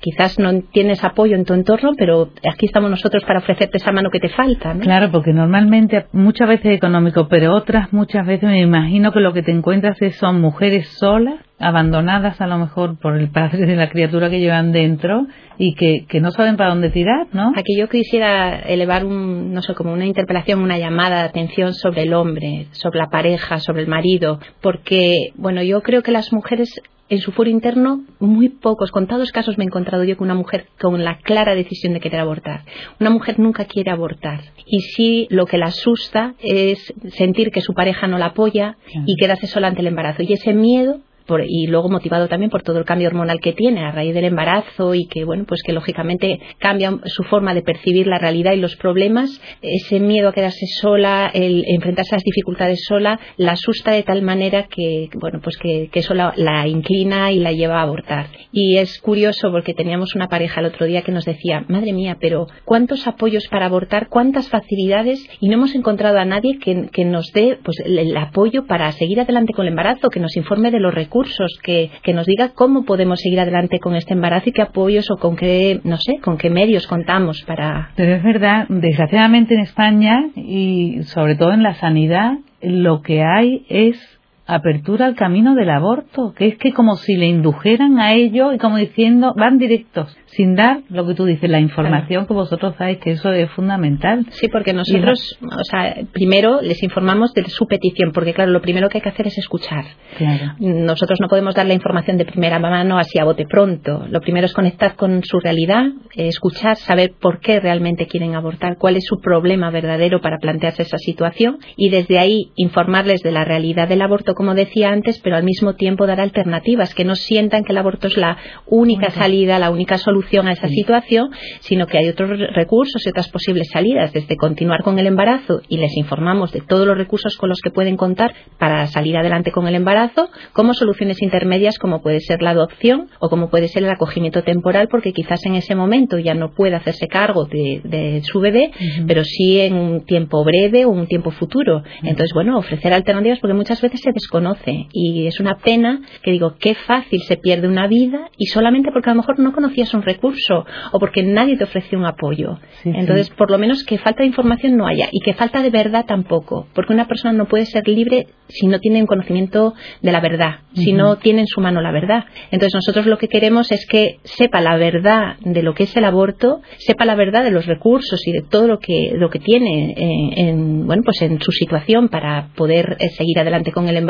quizás 0.00 0.38
no 0.38 0.62
tienes 0.72 1.02
apoyo 1.04 1.36
en 1.36 1.44
tu 1.44 1.54
entorno, 1.54 1.92
pero 1.96 2.30
aquí 2.50 2.66
estamos 2.66 2.90
nosotros 2.90 3.24
para 3.24 3.40
ofrecerte 3.40 3.78
esa 3.78 3.92
mano 3.92 4.10
que 4.10 4.20
te 4.20 4.28
falta. 4.28 4.74
Claro, 4.80 5.10
porque 5.10 5.32
normalmente 5.32 6.06
muchas 6.12 6.48
veces 6.48 6.76
económico, 6.76 7.28
pero 7.28 7.54
otras 7.54 7.92
muchas 7.92 8.26
veces 8.26 8.48
me 8.48 8.60
imagino 8.60 9.12
que 9.12 9.20
lo 9.20 9.32
que 9.32 9.42
te 9.42 9.50
encuentras 9.50 10.00
es, 10.00 10.16
son 10.16 10.40
mujeres 10.40 10.88
solas 10.98 11.40
abandonadas 11.58 12.40
a 12.40 12.46
lo 12.46 12.58
mejor 12.58 12.98
por 12.98 13.16
el 13.18 13.28
padre 13.30 13.66
de 13.66 13.76
la 13.76 13.90
criatura 13.90 14.30
que 14.30 14.40
llevan 14.40 14.72
dentro 14.72 15.26
y 15.58 15.74
que, 15.74 16.06
que, 16.08 16.20
no 16.20 16.30
saben 16.30 16.56
para 16.56 16.70
dónde 16.70 16.88
tirar, 16.88 17.26
¿no? 17.32 17.52
Aquí 17.54 17.76
yo 17.78 17.86
quisiera 17.88 18.60
elevar 18.60 19.04
un, 19.04 19.52
no 19.52 19.60
sé, 19.60 19.74
como 19.74 19.92
una 19.92 20.06
interpelación, 20.06 20.60
una 20.60 20.78
llamada 20.78 21.18
de 21.18 21.28
atención 21.28 21.74
sobre 21.74 22.04
el 22.04 22.14
hombre, 22.14 22.68
sobre 22.70 22.98
la 22.98 23.10
pareja, 23.10 23.58
sobre 23.58 23.82
el 23.82 23.88
marido, 23.88 24.40
porque, 24.62 25.32
bueno, 25.36 25.62
yo 25.62 25.82
creo 25.82 26.02
que 26.02 26.12
las 26.12 26.32
mujeres 26.32 26.80
en 27.10 27.20
su 27.20 27.32
foro 27.32 27.50
interno, 27.50 28.04
muy 28.20 28.48
pocos, 28.48 28.92
contados 28.92 29.32
casos 29.32 29.58
me 29.58 29.64
he 29.64 29.66
encontrado 29.66 30.04
yo 30.04 30.16
con 30.16 30.26
una 30.26 30.34
mujer 30.34 30.68
con 30.80 31.04
la 31.04 31.18
clara 31.18 31.56
decisión 31.56 31.92
de 31.92 32.00
querer 32.00 32.20
abortar. 32.20 32.64
Una 33.00 33.10
mujer 33.10 33.40
nunca 33.40 33.64
quiere 33.64 33.90
abortar. 33.90 34.40
Y 34.64 34.80
sí, 34.80 35.26
lo 35.28 35.44
que 35.44 35.58
la 35.58 35.66
asusta 35.66 36.34
es 36.38 36.94
sentir 37.08 37.50
que 37.50 37.60
su 37.60 37.74
pareja 37.74 38.06
no 38.06 38.16
la 38.16 38.26
apoya 38.26 38.76
y 39.06 39.16
quedarse 39.16 39.48
sola 39.48 39.66
ante 39.66 39.80
el 39.80 39.88
embarazo. 39.88 40.22
Y 40.22 40.32
ese 40.32 40.54
miedo 40.54 41.00
y 41.46 41.66
luego 41.66 41.88
motivado 41.88 42.28
también 42.28 42.50
por 42.50 42.62
todo 42.62 42.78
el 42.78 42.84
cambio 42.84 43.08
hormonal 43.08 43.40
que 43.40 43.52
tiene 43.52 43.84
a 43.84 43.92
raíz 43.92 44.14
del 44.14 44.24
embarazo 44.24 44.94
y 44.94 45.06
que 45.06 45.24
bueno 45.24 45.44
pues 45.46 45.62
que 45.62 45.72
lógicamente 45.72 46.40
cambia 46.58 46.98
su 47.04 47.22
forma 47.24 47.54
de 47.54 47.62
percibir 47.62 48.06
la 48.06 48.18
realidad 48.18 48.52
y 48.52 48.56
los 48.56 48.76
problemas 48.76 49.40
ese 49.62 50.00
miedo 50.00 50.28
a 50.28 50.32
quedarse 50.32 50.66
sola 50.80 51.30
el 51.32 51.64
enfrentarse 51.68 52.14
a 52.14 52.16
las 52.16 52.24
dificultades 52.24 52.84
sola 52.86 53.20
la 53.36 53.52
asusta 53.52 53.92
de 53.92 54.02
tal 54.02 54.22
manera 54.22 54.64
que 54.64 55.08
bueno 55.14 55.40
pues 55.42 55.56
que, 55.56 55.88
eso 55.92 56.14
la, 56.14 56.66
inclina 56.66 57.30
y 57.30 57.40
la 57.40 57.52
lleva 57.52 57.80
a 57.80 57.82
abortar. 57.82 58.26
Y 58.52 58.78
es 58.78 58.98
curioso 59.00 59.50
porque 59.50 59.74
teníamos 59.74 60.14
una 60.14 60.28
pareja 60.28 60.60
el 60.60 60.66
otro 60.66 60.86
día 60.86 61.02
que 61.02 61.12
nos 61.12 61.24
decía 61.24 61.64
madre 61.68 61.92
mía 61.92 62.16
pero 62.20 62.46
cuántos 62.64 63.06
apoyos 63.06 63.46
para 63.48 63.66
abortar 63.66 64.08
cuántas 64.08 64.48
facilidades 64.48 65.24
y 65.40 65.48
no 65.48 65.54
hemos 65.54 65.74
encontrado 65.74 66.18
a 66.18 66.24
nadie 66.24 66.58
que, 66.58 66.88
que 66.92 67.04
nos 67.04 67.30
dé 67.32 67.58
pues 67.62 67.78
el 67.84 68.16
apoyo 68.16 68.66
para 68.66 68.90
seguir 68.92 69.20
adelante 69.20 69.52
con 69.52 69.66
el 69.66 69.72
embarazo 69.72 70.08
que 70.08 70.20
nos 70.20 70.36
informe 70.36 70.70
de 70.70 70.80
los 70.80 70.94
recursos 70.94 71.19
que, 71.62 71.90
nos 72.12 72.26
diga 72.26 72.50
cómo 72.54 72.84
podemos 72.84 73.20
seguir 73.20 73.40
adelante 73.40 73.78
con 73.78 73.94
este 73.94 74.14
embarazo 74.14 74.48
y 74.48 74.52
qué 74.52 74.62
apoyos 74.62 75.10
o 75.10 75.16
con 75.16 75.36
qué, 75.36 75.80
no 75.84 75.96
sé, 75.96 76.18
con 76.22 76.36
qué 76.36 76.50
medios 76.50 76.86
contamos 76.86 77.42
para. 77.46 77.92
Pero 77.96 78.14
es 78.14 78.22
verdad, 78.22 78.66
desgraciadamente 78.68 79.54
en 79.54 79.60
España 79.60 80.30
y 80.34 81.02
sobre 81.04 81.36
todo 81.36 81.52
en 81.52 81.62
la 81.62 81.74
sanidad, 81.74 82.38
lo 82.62 83.02
que 83.02 83.22
hay 83.22 83.64
es 83.68 84.19
apertura 84.54 85.06
al 85.06 85.14
camino 85.14 85.54
del 85.54 85.70
aborto, 85.70 86.32
que 86.34 86.48
es 86.48 86.58
que 86.58 86.72
como 86.72 86.96
si 86.96 87.16
le 87.16 87.26
indujeran 87.26 87.98
a 87.98 88.14
ello 88.14 88.52
y 88.52 88.58
como 88.58 88.76
diciendo, 88.76 89.32
van 89.36 89.58
directos 89.58 90.16
sin 90.30 90.54
dar 90.54 90.82
lo 90.88 91.06
que 91.06 91.14
tú 91.14 91.24
dices, 91.24 91.50
la 91.50 91.60
información 91.60 92.26
que 92.26 92.34
vosotros 92.34 92.76
dais, 92.78 92.98
que 92.98 93.12
eso 93.12 93.32
es 93.32 93.50
fundamental. 93.50 94.26
Sí, 94.30 94.48
porque 94.48 94.72
nosotros, 94.72 95.38
o 95.42 95.64
sea, 95.64 95.96
primero 96.12 96.60
les 96.62 96.82
informamos 96.82 97.32
de 97.34 97.44
su 97.48 97.66
petición, 97.66 98.12
porque 98.12 98.32
claro, 98.32 98.52
lo 98.52 98.60
primero 98.60 98.88
que 98.88 98.98
hay 98.98 99.02
que 99.02 99.08
hacer 99.08 99.26
es 99.26 99.38
escuchar. 99.38 99.84
Claro. 100.16 100.54
Nosotros 100.58 101.20
no 101.20 101.28
podemos 101.28 101.54
dar 101.54 101.66
la 101.66 101.74
información 101.74 102.16
de 102.16 102.24
primera 102.24 102.58
mano 102.58 102.98
así 102.98 103.18
a 103.18 103.24
bote 103.24 103.44
pronto. 103.44 104.06
Lo 104.08 104.20
primero 104.20 104.46
es 104.46 104.52
conectar 104.52 104.94
con 104.94 105.24
su 105.24 105.40
realidad, 105.40 105.86
eh, 106.14 106.28
escuchar, 106.28 106.76
saber 106.76 107.12
por 107.20 107.40
qué 107.40 107.58
realmente 107.58 108.06
quieren 108.06 108.36
abortar, 108.36 108.76
cuál 108.78 108.96
es 108.96 109.04
su 109.04 109.20
problema 109.20 109.70
verdadero 109.70 110.20
para 110.20 110.38
plantearse 110.38 110.82
esa 110.82 110.98
situación 110.98 111.58
y 111.76 111.90
desde 111.90 112.18
ahí 112.18 112.52
informarles 112.54 113.22
de 113.22 113.32
la 113.32 113.44
realidad 113.44 113.88
del 113.88 114.02
aborto, 114.02 114.34
como 114.40 114.54
decía 114.54 114.88
antes, 114.88 115.20
pero 115.20 115.36
al 115.36 115.44
mismo 115.44 115.74
tiempo 115.74 116.06
dar 116.06 116.18
alternativas, 116.18 116.94
que 116.94 117.04
no 117.04 117.14
sientan 117.14 117.62
que 117.62 117.72
el 117.72 117.76
aborto 117.76 118.06
es 118.06 118.16
la 118.16 118.38
única 118.64 119.10
salida, 119.10 119.58
la 119.58 119.70
única 119.70 119.98
solución 119.98 120.48
a 120.48 120.52
esa 120.52 120.66
situación, 120.66 121.28
sino 121.60 121.86
que 121.86 121.98
hay 121.98 122.08
otros 122.08 122.30
recursos 122.54 123.04
y 123.04 123.10
otras 123.10 123.28
posibles 123.28 123.68
salidas, 123.70 124.14
desde 124.14 124.38
continuar 124.38 124.82
con 124.82 124.98
el 124.98 125.06
embarazo 125.06 125.60
y 125.68 125.76
les 125.76 125.94
informamos 125.94 126.52
de 126.52 126.62
todos 126.62 126.86
los 126.86 126.96
recursos 126.96 127.36
con 127.36 127.50
los 127.50 127.60
que 127.60 127.70
pueden 127.70 127.98
contar 127.98 128.32
para 128.58 128.86
salir 128.86 129.18
adelante 129.18 129.52
con 129.52 129.68
el 129.68 129.74
embarazo, 129.74 130.30
como 130.54 130.72
soluciones 130.72 131.20
intermedias 131.20 131.78
como 131.78 132.00
puede 132.00 132.20
ser 132.20 132.40
la 132.40 132.52
adopción 132.52 133.10
o 133.18 133.28
como 133.28 133.50
puede 133.50 133.68
ser 133.68 133.82
el 133.82 133.90
acogimiento 133.90 134.42
temporal, 134.42 134.88
porque 134.88 135.12
quizás 135.12 135.44
en 135.44 135.56
ese 135.56 135.74
momento 135.74 136.18
ya 136.18 136.32
no 136.32 136.52
puede 136.52 136.76
hacerse 136.76 137.08
cargo 137.08 137.44
de, 137.44 138.22
su 138.24 138.40
bebé, 138.40 138.70
pero 139.06 139.22
sí 139.22 139.60
en 139.60 139.74
un 139.74 140.06
tiempo 140.06 140.42
breve 140.44 140.86
o 140.86 140.88
un 140.88 141.06
tiempo 141.08 141.30
futuro. 141.30 141.82
Entonces, 142.02 142.32
bueno, 142.32 142.56
ofrecer 142.56 142.94
alternativas 142.94 143.38
porque 143.38 143.52
muchas 143.52 143.82
veces 143.82 144.00
se 144.00 144.08
desconoce. 144.20 144.86
Y 144.92 145.26
es 145.26 145.40
una 145.40 145.56
pena 145.56 146.00
que 146.22 146.30
digo, 146.30 146.56
qué 146.58 146.74
fácil 146.74 147.20
se 147.26 147.36
pierde 147.36 147.68
una 147.68 147.86
vida 147.86 148.30
y 148.36 148.46
solamente 148.46 148.90
porque 148.92 149.10
a 149.10 149.14
lo 149.14 149.20
mejor 149.20 149.38
no 149.38 149.52
conocías 149.52 149.92
un 149.94 150.02
recurso 150.02 150.64
o 150.92 150.98
porque 150.98 151.22
nadie 151.22 151.56
te 151.56 151.64
ofreció 151.64 151.98
un 151.98 152.06
apoyo. 152.06 152.58
Entonces, 152.84 153.30
por 153.30 153.50
lo 153.50 153.58
menos 153.58 153.84
que 153.84 153.98
falta 153.98 154.22
de 154.22 154.28
información 154.28 154.76
no 154.76 154.86
haya 154.86 155.08
y 155.10 155.20
que 155.20 155.34
falta 155.34 155.62
de 155.62 155.70
verdad 155.70 156.04
tampoco, 156.06 156.66
porque 156.74 156.92
una 156.92 157.06
persona 157.06 157.32
no 157.32 157.46
puede 157.46 157.66
ser 157.66 157.86
libre 157.88 158.28
si 158.48 158.66
no 158.66 158.78
tiene 158.80 159.00
un 159.00 159.06
conocimiento 159.06 159.74
de 160.02 160.12
la 160.12 160.20
verdad, 160.20 160.60
si 160.74 160.92
no 160.92 161.16
tiene 161.16 161.42
en 161.42 161.46
su 161.46 161.60
mano 161.60 161.80
la 161.80 161.92
verdad. 161.92 162.24
Entonces, 162.50 162.74
nosotros 162.74 163.06
lo 163.06 163.18
que 163.18 163.28
queremos 163.28 163.70
es 163.72 163.86
que 163.86 164.18
sepa 164.24 164.60
la 164.60 164.76
verdad 164.76 165.36
de 165.40 165.62
lo 165.62 165.74
que 165.74 165.84
es 165.84 165.96
el 165.96 166.04
aborto, 166.04 166.60
sepa 166.78 167.04
la 167.04 167.14
verdad 167.14 167.44
de 167.44 167.50
los 167.50 167.66
recursos 167.66 168.20
y 168.26 168.32
de 168.32 168.42
todo 168.42 168.66
lo 168.66 168.78
que, 168.78 169.12
lo 169.14 169.30
que 169.30 169.38
tiene 169.38 169.94
en, 169.96 170.86
bueno, 170.86 171.02
pues 171.04 171.22
en 171.22 171.40
su 171.40 171.52
situación 171.52 172.08
para 172.08 172.48
poder 172.56 172.96
eh, 172.98 173.08
seguir 173.10 173.38
adelante 173.38 173.72
con 173.72 173.88
el 173.88 173.96
embarazo 173.96 174.09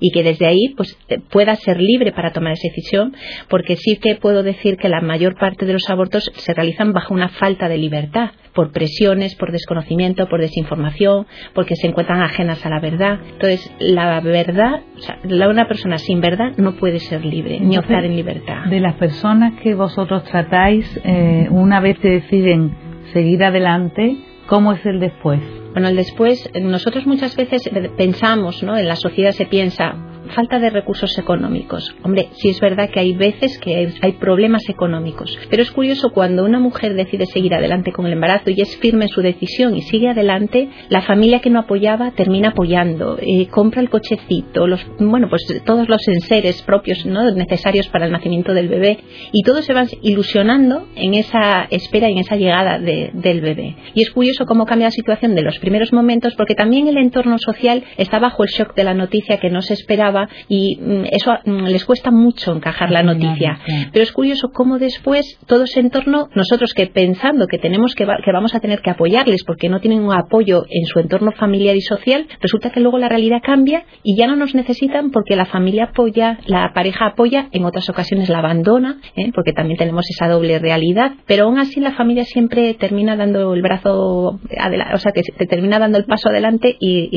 y 0.00 0.10
que 0.10 0.22
desde 0.22 0.46
ahí 0.46 0.74
pues, 0.76 0.96
pueda 1.30 1.54
ser 1.56 1.80
libre 1.80 2.12
para 2.12 2.32
tomar 2.32 2.52
esa 2.52 2.68
decisión, 2.68 3.14
porque 3.48 3.76
sí 3.76 3.96
que 3.96 4.16
puedo 4.16 4.42
decir 4.42 4.76
que 4.76 4.88
la 4.88 5.00
mayor 5.00 5.38
parte 5.38 5.66
de 5.66 5.72
los 5.72 5.88
abortos 5.88 6.30
se 6.34 6.54
realizan 6.54 6.92
bajo 6.92 7.14
una 7.14 7.28
falta 7.28 7.68
de 7.68 7.78
libertad, 7.78 8.30
por 8.54 8.72
presiones, 8.72 9.36
por 9.36 9.52
desconocimiento, 9.52 10.28
por 10.28 10.40
desinformación, 10.40 11.26
porque 11.54 11.76
se 11.76 11.86
encuentran 11.86 12.22
ajenas 12.22 12.64
a 12.64 12.70
la 12.70 12.80
verdad. 12.80 13.20
Entonces, 13.32 13.72
la 13.78 14.20
verdad, 14.20 14.80
o 14.96 15.00
sea, 15.00 15.18
una 15.48 15.68
persona 15.68 15.98
sin 15.98 16.20
verdad 16.20 16.52
no 16.56 16.76
puede 16.76 16.98
ser 16.98 17.24
libre, 17.24 17.60
ni 17.60 17.78
optar 17.78 18.04
en 18.04 18.16
libertad. 18.16 18.64
De 18.68 18.80
las 18.80 18.94
personas 18.96 19.60
que 19.62 19.74
vosotros 19.74 20.24
tratáis, 20.24 21.00
eh, 21.04 21.46
una 21.50 21.80
vez 21.80 21.98
que 21.98 22.08
deciden 22.08 22.76
seguir 23.12 23.44
adelante, 23.44 24.16
¿cómo 24.46 24.72
es 24.72 24.84
el 24.84 25.00
después? 25.00 25.57
Bueno, 25.78 25.90
el 25.90 25.96
después, 25.96 26.50
nosotros 26.60 27.06
muchas 27.06 27.36
veces 27.36 27.70
pensamos, 27.96 28.64
¿no? 28.64 28.76
En 28.76 28.88
la 28.88 28.96
sociedad 28.96 29.30
se 29.30 29.46
piensa, 29.46 29.94
falta 30.30 30.58
de 30.58 30.70
recursos 30.70 31.18
económicos. 31.18 31.94
Hombre, 32.02 32.28
sí 32.32 32.48
es 32.48 32.60
verdad 32.60 32.90
que 32.90 33.00
hay 33.00 33.14
veces 33.14 33.58
que 33.58 33.92
hay 34.00 34.12
problemas 34.12 34.68
económicos, 34.68 35.38
pero 35.50 35.62
es 35.62 35.70
curioso 35.70 36.10
cuando 36.10 36.44
una 36.44 36.58
mujer 36.58 36.94
decide 36.94 37.26
seguir 37.26 37.54
adelante 37.54 37.92
con 37.92 38.06
el 38.06 38.12
embarazo 38.12 38.50
y 38.50 38.60
es 38.60 38.76
firme 38.76 39.06
en 39.06 39.10
su 39.10 39.22
decisión 39.22 39.76
y 39.76 39.82
sigue 39.82 40.08
adelante, 40.08 40.68
la 40.88 41.02
familia 41.02 41.40
que 41.40 41.50
no 41.50 41.60
apoyaba 41.60 42.12
termina 42.12 42.50
apoyando, 42.50 43.18
eh, 43.20 43.48
compra 43.48 43.80
el 43.80 43.90
cochecito, 43.90 44.66
los, 44.66 44.84
bueno, 44.98 45.28
pues 45.28 45.46
todos 45.64 45.88
los 45.88 46.06
enseres 46.08 46.62
propios 46.62 47.04
¿no? 47.06 47.30
necesarios 47.32 47.88
para 47.88 48.06
el 48.06 48.12
nacimiento 48.12 48.54
del 48.54 48.68
bebé 48.68 48.98
y 49.32 49.42
todos 49.42 49.64
se 49.64 49.72
van 49.72 49.88
ilusionando 50.02 50.88
en 50.96 51.14
esa 51.14 51.66
espera 51.70 52.08
y 52.08 52.12
en 52.12 52.18
esa 52.18 52.36
llegada 52.36 52.78
del 52.78 53.40
bebé. 53.40 53.76
Y 53.94 54.02
es 54.02 54.10
curioso 54.10 54.44
cómo 54.46 54.66
cambia 54.66 54.88
la 54.88 54.92
situación 54.92 55.34
de 55.34 55.42
los 55.42 55.58
primeros 55.58 55.92
momentos 55.92 56.34
porque 56.36 56.54
también 56.54 56.88
el 56.88 56.98
entorno 56.98 57.38
social 57.38 57.84
está 57.96 58.18
bajo 58.18 58.42
el 58.42 58.50
shock 58.50 58.74
de 58.74 58.84
la 58.84 58.94
noticia 58.94 59.38
que 59.38 59.50
no 59.50 59.62
se 59.62 59.74
esperaba 59.74 60.17
y 60.48 60.76
mm, 60.80 61.04
eso 61.10 61.32
mm, 61.44 61.66
les 61.66 61.84
cuesta 61.84 62.10
mucho 62.10 62.54
encajar 62.54 62.90
la 62.90 63.02
noticia. 63.02 63.58
Pero 63.92 64.02
es 64.02 64.12
curioso 64.12 64.48
cómo 64.52 64.78
después 64.78 65.38
todo 65.46 65.64
ese 65.64 65.80
entorno, 65.80 66.28
nosotros 66.34 66.72
que 66.74 66.86
pensando 66.86 67.46
que 67.46 67.58
tenemos 67.58 67.94
que, 67.94 68.06
que 68.24 68.32
vamos 68.32 68.54
a 68.54 68.60
tener 68.60 68.80
que 68.80 68.90
apoyarles 68.90 69.44
porque 69.44 69.68
no 69.68 69.80
tienen 69.80 70.00
un 70.00 70.12
apoyo 70.12 70.64
en 70.68 70.86
su 70.86 70.98
entorno 70.98 71.32
familiar 71.32 71.76
y 71.76 71.80
social, 71.80 72.26
resulta 72.40 72.70
que 72.70 72.80
luego 72.80 72.98
la 72.98 73.08
realidad 73.08 73.40
cambia 73.42 73.84
y 74.02 74.16
ya 74.16 74.26
no 74.26 74.36
nos 74.36 74.54
necesitan 74.54 75.10
porque 75.10 75.36
la 75.36 75.46
familia 75.46 75.84
apoya, 75.84 76.38
la 76.46 76.72
pareja 76.74 77.06
apoya, 77.06 77.48
en 77.52 77.64
otras 77.64 77.88
ocasiones 77.88 78.28
la 78.28 78.38
abandona, 78.38 79.00
¿eh? 79.16 79.30
porque 79.34 79.52
también 79.52 79.78
tenemos 79.78 80.04
esa 80.10 80.28
doble 80.28 80.58
realidad, 80.58 81.12
pero 81.26 81.44
aún 81.44 81.58
así 81.58 81.80
la 81.80 81.92
familia 81.92 82.24
siempre 82.24 82.74
termina 82.74 83.16
dando 83.16 83.54
el 83.54 83.62
brazo, 83.62 84.40
o 84.40 84.98
sea, 84.98 85.12
que 85.12 85.22
te 85.22 85.46
termina 85.46 85.78
dando 85.78 85.98
el 85.98 86.04
paso 86.04 86.28
adelante 86.28 86.76
y, 86.78 87.08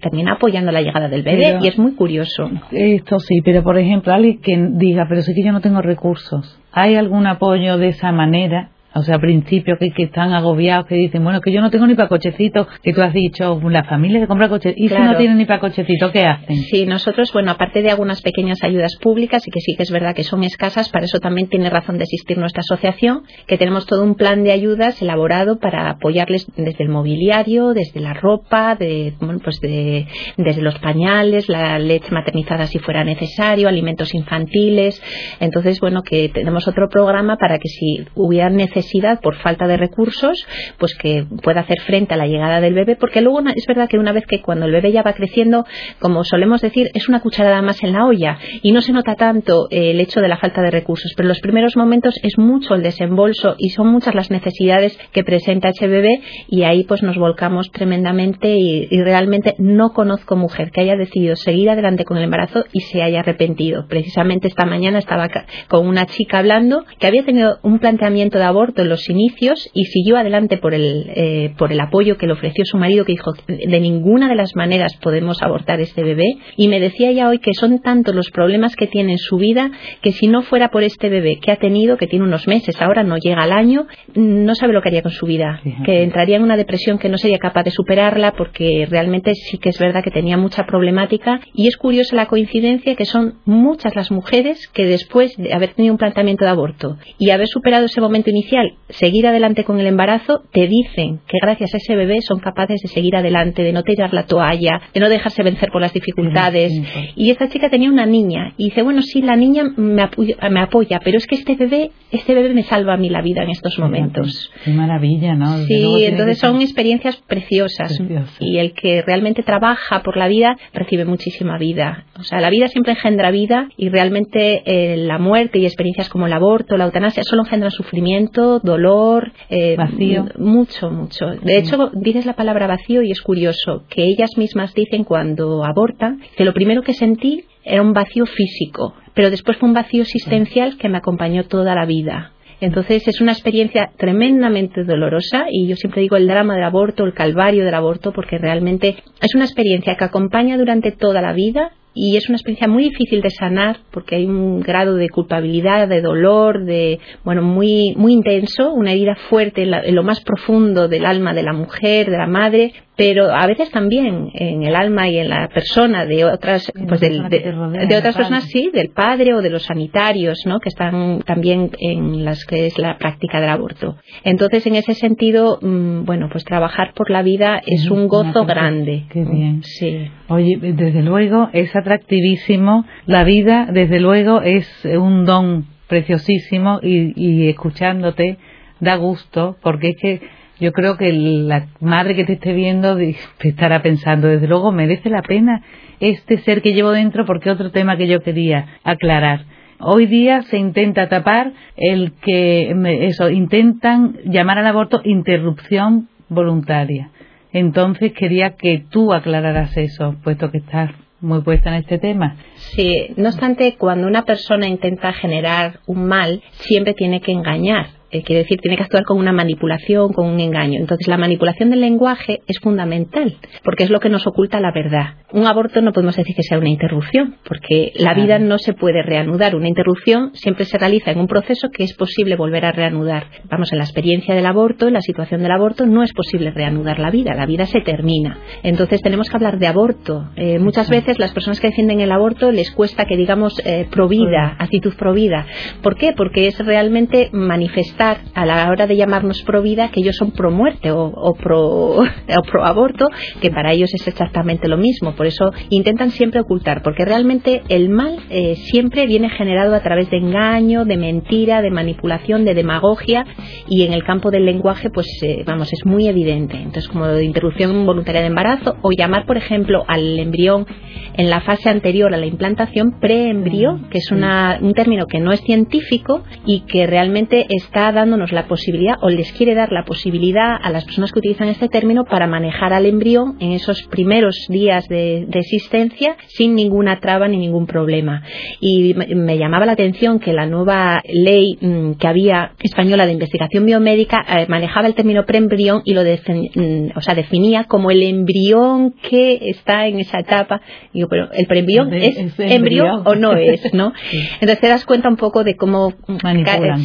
termina 0.00 0.34
apoyando 0.34 0.72
la 0.72 0.82
llegada 0.82 1.08
del 1.08 1.22
bebé 1.22 1.58
y 1.62 1.68
es 1.68 1.78
muy 1.78 1.94
curioso. 1.94 2.31
Esto 2.70 3.18
sí, 3.18 3.40
pero 3.44 3.62
por 3.62 3.78
ejemplo, 3.78 4.12
alguien 4.12 4.40
que 4.40 4.56
diga, 4.72 5.06
pero 5.08 5.22
sí 5.22 5.34
que 5.34 5.44
yo 5.44 5.52
no 5.52 5.60
tengo 5.60 5.82
recursos, 5.82 6.58
¿hay 6.72 6.96
algún 6.96 7.26
apoyo 7.26 7.78
de 7.78 7.88
esa 7.88 8.12
manera? 8.12 8.70
O 8.94 9.02
sea, 9.02 9.14
al 9.14 9.20
principio 9.20 9.78
que, 9.78 9.90
que, 9.90 10.04
están 10.04 10.32
agobiados, 10.32 10.86
que 10.86 10.96
dicen, 10.96 11.24
bueno, 11.24 11.40
que 11.40 11.52
yo 11.52 11.60
no 11.60 11.70
tengo 11.70 11.86
ni 11.86 11.94
para 11.94 12.08
cochecito, 12.08 12.66
que 12.82 12.92
tú 12.92 13.02
has 13.02 13.12
dicho, 13.12 13.60
la 13.70 13.84
familia 13.84 14.20
se 14.20 14.26
compra 14.26 14.48
coches, 14.48 14.74
y 14.76 14.88
si 14.88 14.94
no 14.94 15.16
tienen 15.16 15.38
ni 15.38 15.46
para 15.46 15.60
cochecito, 15.60 16.12
¿qué 16.12 16.26
hacen? 16.26 16.56
Sí, 16.56 16.84
nosotros, 16.84 17.32
bueno, 17.32 17.52
aparte 17.52 17.82
de 17.82 17.90
algunas 17.90 18.20
pequeñas 18.20 18.62
ayudas 18.62 18.96
públicas, 19.00 19.46
y 19.46 19.50
que 19.50 19.60
sí 19.60 19.74
que 19.76 19.84
es 19.84 19.90
verdad 19.90 20.14
que 20.14 20.24
son 20.24 20.44
escasas, 20.44 20.90
para 20.90 21.06
eso 21.06 21.18
también 21.20 21.48
tiene 21.48 21.70
razón 21.70 21.96
de 21.96 22.04
existir 22.04 22.36
nuestra 22.36 22.60
asociación, 22.60 23.22
que 23.46 23.56
tenemos 23.56 23.86
todo 23.86 24.04
un 24.04 24.14
plan 24.14 24.44
de 24.44 24.52
ayudas 24.52 25.00
elaborado 25.00 25.58
para 25.58 25.88
apoyarles 25.88 26.46
desde 26.56 26.84
el 26.84 26.90
mobiliario, 26.90 27.72
desde 27.72 28.00
la 28.00 28.12
ropa, 28.12 28.74
de, 28.74 29.14
bueno, 29.20 29.40
pues 29.42 29.58
de, 29.60 30.06
desde 30.36 30.60
los 30.60 30.78
pañales, 30.80 31.48
la 31.48 31.78
leche 31.78 32.10
maternizada 32.10 32.66
si 32.66 32.78
fuera 32.78 33.04
necesario, 33.04 33.68
alimentos 33.68 34.14
infantiles. 34.14 35.02
Entonces, 35.40 35.80
bueno, 35.80 36.02
que 36.02 36.28
tenemos 36.28 36.68
otro 36.68 36.88
programa 36.88 37.36
para 37.36 37.58
que 37.58 37.68
si 37.68 38.04
hubiera 38.14 38.50
necesidad 38.50 38.81
por 39.22 39.36
falta 39.36 39.66
de 39.66 39.76
recursos, 39.76 40.46
pues 40.78 40.94
que 40.94 41.26
pueda 41.42 41.60
hacer 41.60 41.80
frente 41.80 42.14
a 42.14 42.16
la 42.16 42.26
llegada 42.26 42.60
del 42.60 42.74
bebé, 42.74 42.96
porque 42.96 43.20
luego 43.20 43.40
es 43.54 43.66
verdad 43.66 43.88
que 43.88 43.98
una 43.98 44.12
vez 44.12 44.24
que 44.26 44.40
cuando 44.40 44.66
el 44.66 44.72
bebé 44.72 44.92
ya 44.92 45.02
va 45.02 45.12
creciendo, 45.12 45.64
como 45.98 46.24
solemos 46.24 46.60
decir, 46.60 46.88
es 46.94 47.08
una 47.08 47.20
cucharada 47.20 47.62
más 47.62 47.82
en 47.82 47.92
la 47.92 48.04
olla 48.06 48.38
y 48.62 48.72
no 48.72 48.80
se 48.80 48.92
nota 48.92 49.14
tanto 49.14 49.68
eh, 49.70 49.90
el 49.90 50.00
hecho 50.00 50.20
de 50.20 50.28
la 50.28 50.36
falta 50.36 50.62
de 50.62 50.70
recursos, 50.70 51.12
pero 51.16 51.26
en 51.26 51.30
los 51.30 51.40
primeros 51.40 51.76
momentos 51.76 52.14
es 52.22 52.38
mucho 52.38 52.74
el 52.74 52.82
desembolso 52.82 53.54
y 53.58 53.70
son 53.70 53.88
muchas 53.88 54.14
las 54.14 54.30
necesidades 54.30 54.98
que 55.12 55.24
presenta 55.24 55.70
ese 55.70 55.86
bebé 55.86 56.20
y 56.48 56.62
ahí 56.64 56.84
pues 56.84 57.02
nos 57.02 57.16
volcamos 57.16 57.70
tremendamente 57.70 58.56
y, 58.56 58.88
y 58.90 59.02
realmente 59.02 59.54
no 59.58 59.92
conozco 59.92 60.36
mujer 60.36 60.70
que 60.70 60.80
haya 60.80 60.96
decidido 60.96 61.36
seguir 61.36 61.70
adelante 61.70 62.04
con 62.04 62.16
el 62.16 62.24
embarazo 62.24 62.64
y 62.72 62.80
se 62.80 63.02
haya 63.02 63.20
arrepentido. 63.20 63.86
Precisamente 63.88 64.48
esta 64.48 64.64
mañana 64.64 64.98
estaba 64.98 65.28
con 65.68 65.86
una 65.86 66.06
chica 66.06 66.38
hablando 66.38 66.84
que 66.98 67.06
había 67.06 67.24
tenido 67.24 67.58
un 67.62 67.78
planteamiento 67.78 68.38
de 68.38 68.44
aborto 68.44 68.71
en 68.80 68.88
los 68.88 69.08
inicios 69.10 69.68
y 69.74 69.84
siguió 69.84 70.16
adelante 70.16 70.56
por 70.56 70.72
el, 70.72 71.10
eh, 71.14 71.54
por 71.58 71.72
el 71.72 71.80
apoyo 71.80 72.16
que 72.16 72.26
le 72.26 72.32
ofreció 72.32 72.64
su 72.64 72.78
marido, 72.78 73.04
que 73.04 73.12
dijo, 73.12 73.32
de 73.46 73.80
ninguna 73.80 74.28
de 74.28 74.36
las 74.36 74.56
maneras 74.56 74.96
podemos 74.96 75.42
abortar 75.42 75.80
este 75.80 76.02
bebé. 76.02 76.36
Y 76.56 76.68
me 76.68 76.80
decía 76.80 77.12
ya 77.12 77.28
hoy 77.28 77.38
que 77.38 77.52
son 77.52 77.80
tantos 77.80 78.14
los 78.14 78.30
problemas 78.30 78.76
que 78.76 78.86
tiene 78.86 79.12
en 79.12 79.18
su 79.18 79.36
vida 79.36 79.70
que 80.00 80.12
si 80.12 80.28
no 80.28 80.42
fuera 80.42 80.70
por 80.70 80.82
este 80.82 81.08
bebé 81.08 81.38
que 81.40 81.52
ha 81.52 81.56
tenido, 81.56 81.96
que 81.96 82.06
tiene 82.06 82.24
unos 82.24 82.48
meses, 82.48 82.80
ahora 82.80 83.02
no 83.02 83.16
llega 83.16 83.42
al 83.42 83.52
año, 83.52 83.86
no 84.14 84.54
sabe 84.54 84.72
lo 84.72 84.80
que 84.80 84.88
haría 84.88 85.02
con 85.02 85.12
su 85.12 85.26
vida. 85.26 85.60
Que 85.84 86.02
entraría 86.02 86.36
en 86.36 86.42
una 86.42 86.56
depresión 86.56 86.98
que 86.98 87.08
no 87.08 87.18
sería 87.18 87.38
capaz 87.38 87.64
de 87.64 87.70
superarla 87.70 88.32
porque 88.32 88.86
realmente 88.88 89.34
sí 89.34 89.58
que 89.58 89.70
es 89.70 89.78
verdad 89.78 90.02
que 90.02 90.10
tenía 90.10 90.36
mucha 90.36 90.64
problemática. 90.64 91.40
Y 91.54 91.66
es 91.68 91.76
curiosa 91.76 92.16
la 92.16 92.26
coincidencia 92.26 92.94
que 92.94 93.04
son 93.04 93.34
muchas 93.44 93.94
las 93.94 94.10
mujeres 94.10 94.68
que 94.68 94.86
después 94.86 95.36
de 95.36 95.52
haber 95.52 95.74
tenido 95.74 95.94
un 95.94 95.98
planteamiento 95.98 96.44
de 96.44 96.50
aborto 96.50 96.98
y 97.18 97.30
haber 97.30 97.48
superado 97.48 97.86
ese 97.86 98.00
momento 98.00 98.30
inicial, 98.30 98.61
seguir 98.88 99.26
adelante 99.26 99.64
con 99.64 99.80
el 99.80 99.86
embarazo, 99.86 100.42
te 100.52 100.66
dicen 100.66 101.20
que 101.26 101.38
gracias 101.40 101.74
a 101.74 101.76
ese 101.78 101.96
bebé 101.96 102.20
son 102.20 102.40
capaces 102.40 102.80
de 102.82 102.88
seguir 102.88 103.16
adelante, 103.16 103.62
de 103.62 103.72
no 103.72 103.82
tirar 103.82 104.12
la 104.12 104.24
toalla, 104.24 104.80
de 104.92 105.00
no 105.00 105.08
dejarse 105.08 105.42
vencer 105.42 105.70
por 105.70 105.80
las 105.80 105.92
dificultades. 105.92 106.72
Y 107.16 107.30
esta 107.30 107.48
chica 107.48 107.70
tenía 107.70 107.90
una 107.90 108.06
niña 108.06 108.54
y 108.56 108.64
dice, 108.64 108.82
bueno, 108.82 109.02
sí, 109.02 109.22
la 109.22 109.36
niña 109.36 109.64
me 109.76 110.60
apoya, 110.60 111.00
pero 111.02 111.18
es 111.18 111.26
que 111.26 111.36
este 111.36 111.56
bebé, 111.56 111.90
este 112.10 112.34
bebé 112.34 112.54
me 112.54 112.62
salva 112.62 112.94
a 112.94 112.96
mí 112.96 113.08
la 113.08 113.22
vida 113.22 113.42
en 113.42 113.50
estos 113.50 113.78
momentos. 113.78 114.50
Qué 114.64 114.70
maravilla, 114.70 115.34
¿no? 115.34 115.58
sí, 115.58 116.04
entonces 116.04 116.38
son 116.38 116.60
experiencias 116.60 117.16
preciosas. 117.26 117.98
Y 118.40 118.58
el 118.58 118.72
que 118.74 119.02
realmente 119.02 119.42
trabaja 119.42 120.02
por 120.02 120.16
la 120.16 120.28
vida 120.28 120.56
recibe 120.72 121.04
muchísima 121.04 121.58
vida. 121.58 122.06
O 122.18 122.22
sea, 122.22 122.40
la 122.40 122.50
vida 122.50 122.68
siempre 122.68 122.92
engendra 122.92 123.30
vida 123.30 123.68
y 123.76 123.88
realmente 123.88 124.62
eh, 124.66 124.96
la 124.96 125.18
muerte 125.18 125.58
y 125.58 125.64
experiencias 125.64 126.08
como 126.08 126.26
el 126.26 126.32
aborto, 126.32 126.76
la 126.76 126.84
eutanasia, 126.84 127.22
solo 127.22 127.42
engendran 127.42 127.70
sufrimiento, 127.70 128.51
dolor, 128.58 129.32
eh, 129.48 129.76
vacío. 129.76 130.26
Mucho, 130.38 130.90
mucho. 130.90 131.26
De 131.42 131.58
hecho, 131.58 131.90
dices 131.94 132.26
la 132.26 132.34
palabra 132.34 132.66
vacío 132.66 133.02
y 133.02 133.10
es 133.10 133.20
curioso 133.20 133.84
que 133.88 134.04
ellas 134.04 134.30
mismas 134.36 134.74
dicen 134.74 135.04
cuando 135.04 135.64
abortan 135.64 136.20
que 136.36 136.44
lo 136.44 136.52
primero 136.52 136.82
que 136.82 136.94
sentí 136.94 137.44
era 137.64 137.82
un 137.82 137.92
vacío 137.92 138.26
físico, 138.26 138.94
pero 139.14 139.30
después 139.30 139.58
fue 139.58 139.68
un 139.68 139.74
vacío 139.74 140.02
existencial 140.02 140.76
que 140.78 140.88
me 140.88 140.98
acompañó 140.98 141.44
toda 141.44 141.74
la 141.74 141.86
vida. 141.86 142.32
Entonces 142.60 143.08
es 143.08 143.20
una 143.20 143.32
experiencia 143.32 143.90
tremendamente 143.96 144.84
dolorosa 144.84 145.46
y 145.50 145.66
yo 145.66 145.74
siempre 145.74 146.02
digo 146.02 146.16
el 146.16 146.28
drama 146.28 146.54
del 146.54 146.62
aborto, 146.62 147.04
el 147.04 147.12
calvario 147.12 147.64
del 147.64 147.74
aborto, 147.74 148.12
porque 148.12 148.38
realmente 148.38 149.02
es 149.20 149.34
una 149.34 149.44
experiencia 149.44 149.96
que 149.96 150.04
acompaña 150.04 150.56
durante 150.56 150.92
toda 150.92 151.20
la 151.20 151.32
vida 151.32 151.72
y 151.94 152.16
es 152.16 152.28
una 152.28 152.36
experiencia 152.36 152.68
muy 152.68 152.84
difícil 152.84 153.20
de 153.20 153.30
sanar 153.30 153.78
porque 153.90 154.16
hay 154.16 154.26
un 154.26 154.60
grado 154.60 154.94
de 154.94 155.08
culpabilidad, 155.08 155.88
de 155.88 156.00
dolor, 156.00 156.64
de 156.64 157.00
bueno 157.24 157.42
muy 157.42 157.94
muy 157.96 158.12
intenso, 158.12 158.72
una 158.72 158.92
herida 158.92 159.16
fuerte 159.28 159.62
en, 159.62 159.94
lo 159.94 160.02
más 160.02 160.20
profundo 160.22 160.88
del 160.88 161.04
alma 161.04 161.34
de 161.34 161.42
la 161.42 161.52
mujer, 161.52 162.10
de 162.10 162.18
la 162.18 162.26
madre, 162.26 162.72
pero 163.02 163.34
a 163.34 163.48
veces 163.48 163.68
también 163.72 164.30
en 164.32 164.62
el 164.62 164.76
alma 164.76 165.08
y 165.08 165.18
en 165.18 165.28
la 165.28 165.48
persona 165.48 166.06
de 166.06 166.24
otras, 166.24 166.70
pues 166.86 167.00
de, 167.00 167.96
otras 167.98 168.14
personas, 168.14 168.44
sí, 168.44 168.70
del 168.72 168.90
padre 168.90 169.34
o 169.34 169.42
de 169.42 169.50
los 169.50 169.64
sanitarios, 169.64 170.38
¿no? 170.46 170.60
Que 170.60 170.68
están 170.68 171.20
también 171.22 171.72
en 171.80 172.24
las 172.24 172.44
que 172.44 172.66
es 172.66 172.78
la 172.78 172.98
práctica 172.98 173.40
del 173.40 173.50
aborto. 173.50 173.96
Entonces, 174.22 174.68
en 174.68 174.76
ese 174.76 174.94
sentido, 174.94 175.58
mm, 175.60 176.04
bueno, 176.04 176.28
pues 176.30 176.44
trabajar 176.44 176.92
por 176.94 177.10
la 177.10 177.22
vida 177.22 177.60
es 177.66 177.90
un 177.90 178.06
gozo 178.06 178.44
grande. 178.44 179.06
Qué 179.10 179.24
bien. 179.24 179.64
Sí. 179.64 180.08
Oye, 180.28 180.56
desde 180.60 181.02
luego 181.02 181.50
es 181.52 181.74
atractivísimo. 181.74 182.84
La 183.06 183.24
vida, 183.24 183.66
desde 183.72 183.98
luego, 183.98 184.42
es 184.42 184.68
un 184.84 185.24
don 185.24 185.66
preciosísimo 185.88 186.78
y, 186.80 187.14
y 187.16 187.48
escuchándote 187.48 188.38
da 188.78 188.94
gusto 188.94 189.56
porque 189.60 189.88
es 189.88 189.96
que 189.96 190.41
yo 190.62 190.70
creo 190.70 190.96
que 190.96 191.12
la 191.12 191.66
madre 191.80 192.14
que 192.14 192.24
te 192.24 192.34
esté 192.34 192.52
viendo 192.52 192.96
te 192.96 193.48
estará 193.48 193.82
pensando, 193.82 194.28
desde 194.28 194.46
luego 194.46 194.70
merece 194.70 195.10
la 195.10 195.22
pena 195.22 195.60
este 195.98 196.38
ser 196.38 196.62
que 196.62 196.72
llevo 196.72 196.92
dentro 196.92 197.26
porque 197.26 197.50
otro 197.50 197.72
tema 197.72 197.96
que 197.96 198.06
yo 198.06 198.20
quería 198.20 198.78
aclarar. 198.84 199.44
Hoy 199.80 200.06
día 200.06 200.42
se 200.42 200.58
intenta 200.58 201.08
tapar 201.08 201.52
el 201.76 202.12
que, 202.12 202.72
eso, 203.08 203.28
intentan 203.28 204.18
llamar 204.24 204.58
al 204.58 204.68
aborto 204.68 205.00
interrupción 205.02 206.08
voluntaria. 206.28 207.10
Entonces 207.52 208.12
quería 208.12 208.50
que 208.50 208.84
tú 208.88 209.12
aclararas 209.12 209.76
eso, 209.76 210.14
puesto 210.22 210.52
que 210.52 210.58
estás 210.58 210.92
muy 211.20 211.40
puesta 211.40 211.70
en 211.70 211.82
este 211.82 211.98
tema. 211.98 212.36
Sí, 212.54 213.08
no 213.16 213.30
obstante, 213.30 213.74
cuando 213.76 214.06
una 214.06 214.22
persona 214.22 214.68
intenta 214.68 215.12
generar 215.12 215.80
un 215.86 216.06
mal, 216.06 216.40
siempre 216.52 216.94
tiene 216.94 217.20
que 217.20 217.32
engañar 217.32 218.01
eh, 218.12 218.22
quiere 218.22 218.42
decir, 218.42 218.60
tiene 218.60 218.76
que 218.76 218.82
actuar 218.82 219.04
con 219.04 219.18
una 219.18 219.32
manipulación, 219.32 220.12
con 220.12 220.26
un 220.26 220.38
engaño. 220.38 220.78
Entonces, 220.78 221.08
la 221.08 221.16
manipulación 221.16 221.70
del 221.70 221.80
lenguaje 221.80 222.40
es 222.46 222.58
fundamental, 222.60 223.38
porque 223.64 223.84
es 223.84 223.90
lo 223.90 224.00
que 224.00 224.10
nos 224.10 224.26
oculta 224.26 224.60
la 224.60 224.70
verdad. 224.70 225.14
Un 225.32 225.46
aborto 225.46 225.80
no 225.80 225.92
podemos 225.92 226.14
decir 226.14 226.36
que 226.36 226.42
sea 226.42 226.58
una 226.58 226.68
interrupción, 226.68 227.36
porque 227.48 227.92
la 227.96 228.12
vida 228.12 228.38
no 228.38 228.58
se 228.58 228.74
puede 228.74 229.02
reanudar. 229.02 229.56
Una 229.56 229.68
interrupción 229.68 230.32
siempre 230.34 230.66
se 230.66 230.76
realiza 230.76 231.10
en 231.10 231.20
un 231.20 231.26
proceso 231.26 231.70
que 231.72 231.84
es 231.84 231.94
posible 231.94 232.36
volver 232.36 232.66
a 232.66 232.72
reanudar. 232.72 233.28
Vamos, 233.50 233.72
en 233.72 233.78
la 233.78 233.84
experiencia 233.84 234.34
del 234.34 234.44
aborto, 234.44 234.88
en 234.88 234.92
la 234.92 235.00
situación 235.00 235.40
del 235.40 235.52
aborto, 235.52 235.86
no 235.86 236.02
es 236.02 236.12
posible 236.12 236.50
reanudar 236.50 236.98
la 236.98 237.10
vida, 237.10 237.34
la 237.34 237.46
vida 237.46 237.64
se 237.64 237.80
termina. 237.80 238.38
Entonces, 238.62 239.00
tenemos 239.00 239.30
que 239.30 239.36
hablar 239.36 239.58
de 239.58 239.68
aborto. 239.68 240.28
Eh, 240.36 240.58
muchas 240.58 240.90
veces 240.90 241.18
las 241.18 241.32
personas 241.32 241.60
que 241.60 241.68
defienden 241.68 242.00
el 242.00 242.12
aborto 242.12 242.52
les 242.52 242.70
cuesta 242.72 243.06
que 243.06 243.16
digamos 243.16 243.58
eh, 243.64 243.86
provida, 243.90 244.54
actitud 244.58 244.92
provida. 244.98 245.46
¿Por 245.82 245.96
qué? 245.96 246.12
Porque 246.14 246.46
es 246.46 246.58
realmente 246.58 247.30
manifestar 247.32 248.01
a 248.10 248.46
la 248.46 248.68
hora 248.68 248.86
de 248.86 248.96
llamarnos 248.96 249.42
pro 249.42 249.62
vida 249.62 249.90
que 249.90 250.00
ellos 250.00 250.16
son 250.16 250.32
pro 250.32 250.50
muerte 250.50 250.90
o, 250.90 251.34
pro, 251.34 252.00
pro 252.50 252.64
aborto, 252.64 253.08
que 253.40 253.50
para 253.50 253.72
ellos 253.72 253.90
es 253.94 254.06
exactamente 254.06 254.68
lo 254.68 254.76
mismo. 254.76 255.14
Por 255.14 255.26
eso 255.26 255.52
intentan 255.70 256.10
siempre 256.10 256.40
ocultar, 256.40 256.82
porque 256.82 257.04
realmente 257.04 257.62
el 257.68 257.88
mal 257.88 258.18
eh, 258.30 258.56
siempre 258.56 259.06
viene 259.06 259.30
generado 259.30 259.74
a 259.74 259.82
través 259.82 260.10
de 260.10 260.18
engaño, 260.18 260.84
de 260.84 260.96
mentira, 260.96 261.62
de 261.62 261.70
manipulación, 261.70 262.44
de 262.44 262.54
demagogia 262.54 263.24
y 263.68 263.82
en 263.84 263.92
el 263.92 264.04
campo 264.04 264.30
del 264.30 264.44
lenguaje, 264.44 264.90
pues 264.90 265.06
eh, 265.22 265.44
vamos, 265.46 265.72
es 265.72 265.84
muy 265.86 266.08
evidente. 266.08 266.56
Entonces, 266.56 266.88
como 266.88 267.06
de 267.06 267.24
interrupción 267.24 267.86
voluntaria 267.86 268.20
de 268.20 268.28
embarazo 268.28 268.76
o 268.82 268.90
llamar, 268.90 269.26
por 269.26 269.36
ejemplo, 269.36 269.84
al 269.86 270.18
embrión 270.18 270.66
en 271.14 271.30
la 271.30 271.40
fase 271.40 271.68
anterior 271.68 272.14
a 272.14 272.16
la 272.16 272.26
implantación 272.26 272.98
preembrión, 273.00 273.88
que 273.90 273.98
es 273.98 274.10
una, 274.10 274.58
un 274.60 274.74
término 274.74 275.06
que 275.06 275.20
no 275.20 275.32
es 275.32 275.40
científico 275.40 276.22
y 276.46 276.60
que 276.60 276.86
realmente 276.86 277.46
está 277.48 277.91
dándonos 277.92 278.32
la 278.32 278.46
posibilidad 278.46 278.96
o 279.00 279.08
les 279.08 279.32
quiere 279.32 279.54
dar 279.54 279.70
la 279.72 279.84
posibilidad 279.84 280.56
a 280.60 280.70
las 280.70 280.84
personas 280.84 281.12
que 281.12 281.18
utilizan 281.18 281.48
este 281.48 281.68
término 281.68 282.04
para 282.04 282.26
manejar 282.26 282.72
al 282.72 282.86
embrión 282.86 283.36
en 283.40 283.52
esos 283.52 283.82
primeros 283.90 284.46
días 284.48 284.88
de, 284.88 285.26
existencia 285.32 286.16
sin 286.28 286.54
ninguna 286.54 287.00
traba 287.00 287.28
ni 287.28 287.36
ningún 287.36 287.66
problema. 287.66 288.22
Y 288.60 288.94
me, 288.94 289.36
llamaba 289.36 289.66
la 289.66 289.72
atención 289.72 290.20
que 290.20 290.32
la 290.32 290.46
nueva 290.46 291.02
ley 291.12 291.58
mm, 291.60 291.92
que 291.94 292.06
había 292.06 292.52
española 292.62 293.06
de 293.06 293.12
investigación 293.12 293.66
biomédica 293.66 294.24
eh, 294.28 294.46
manejaba 294.48 294.86
el 294.86 294.94
término 294.94 295.24
preembrión 295.24 295.82
y 295.84 295.94
lo 295.94 296.02
mm, 296.02 296.96
o 296.96 297.00
sea, 297.00 297.14
definía 297.14 297.64
como 297.64 297.90
el 297.90 298.02
embrión 298.02 298.94
que 299.02 299.38
está 299.42 299.86
en 299.86 300.00
esa 300.00 300.20
etapa. 300.20 300.60
Digo, 300.92 301.08
pero 301.08 301.30
el 301.32 301.46
preembrión 301.46 301.92
es, 301.92 302.16
embrión 302.38 303.02
o 303.04 303.14
no 303.14 303.36
es, 303.36 303.72
¿no? 303.74 303.92
Entonces 304.34 304.60
te 304.60 304.68
das 304.68 304.84
cuenta 304.86 305.08
un 305.08 305.16
poco 305.16 305.44
de 305.44 305.56
cómo 305.56 305.92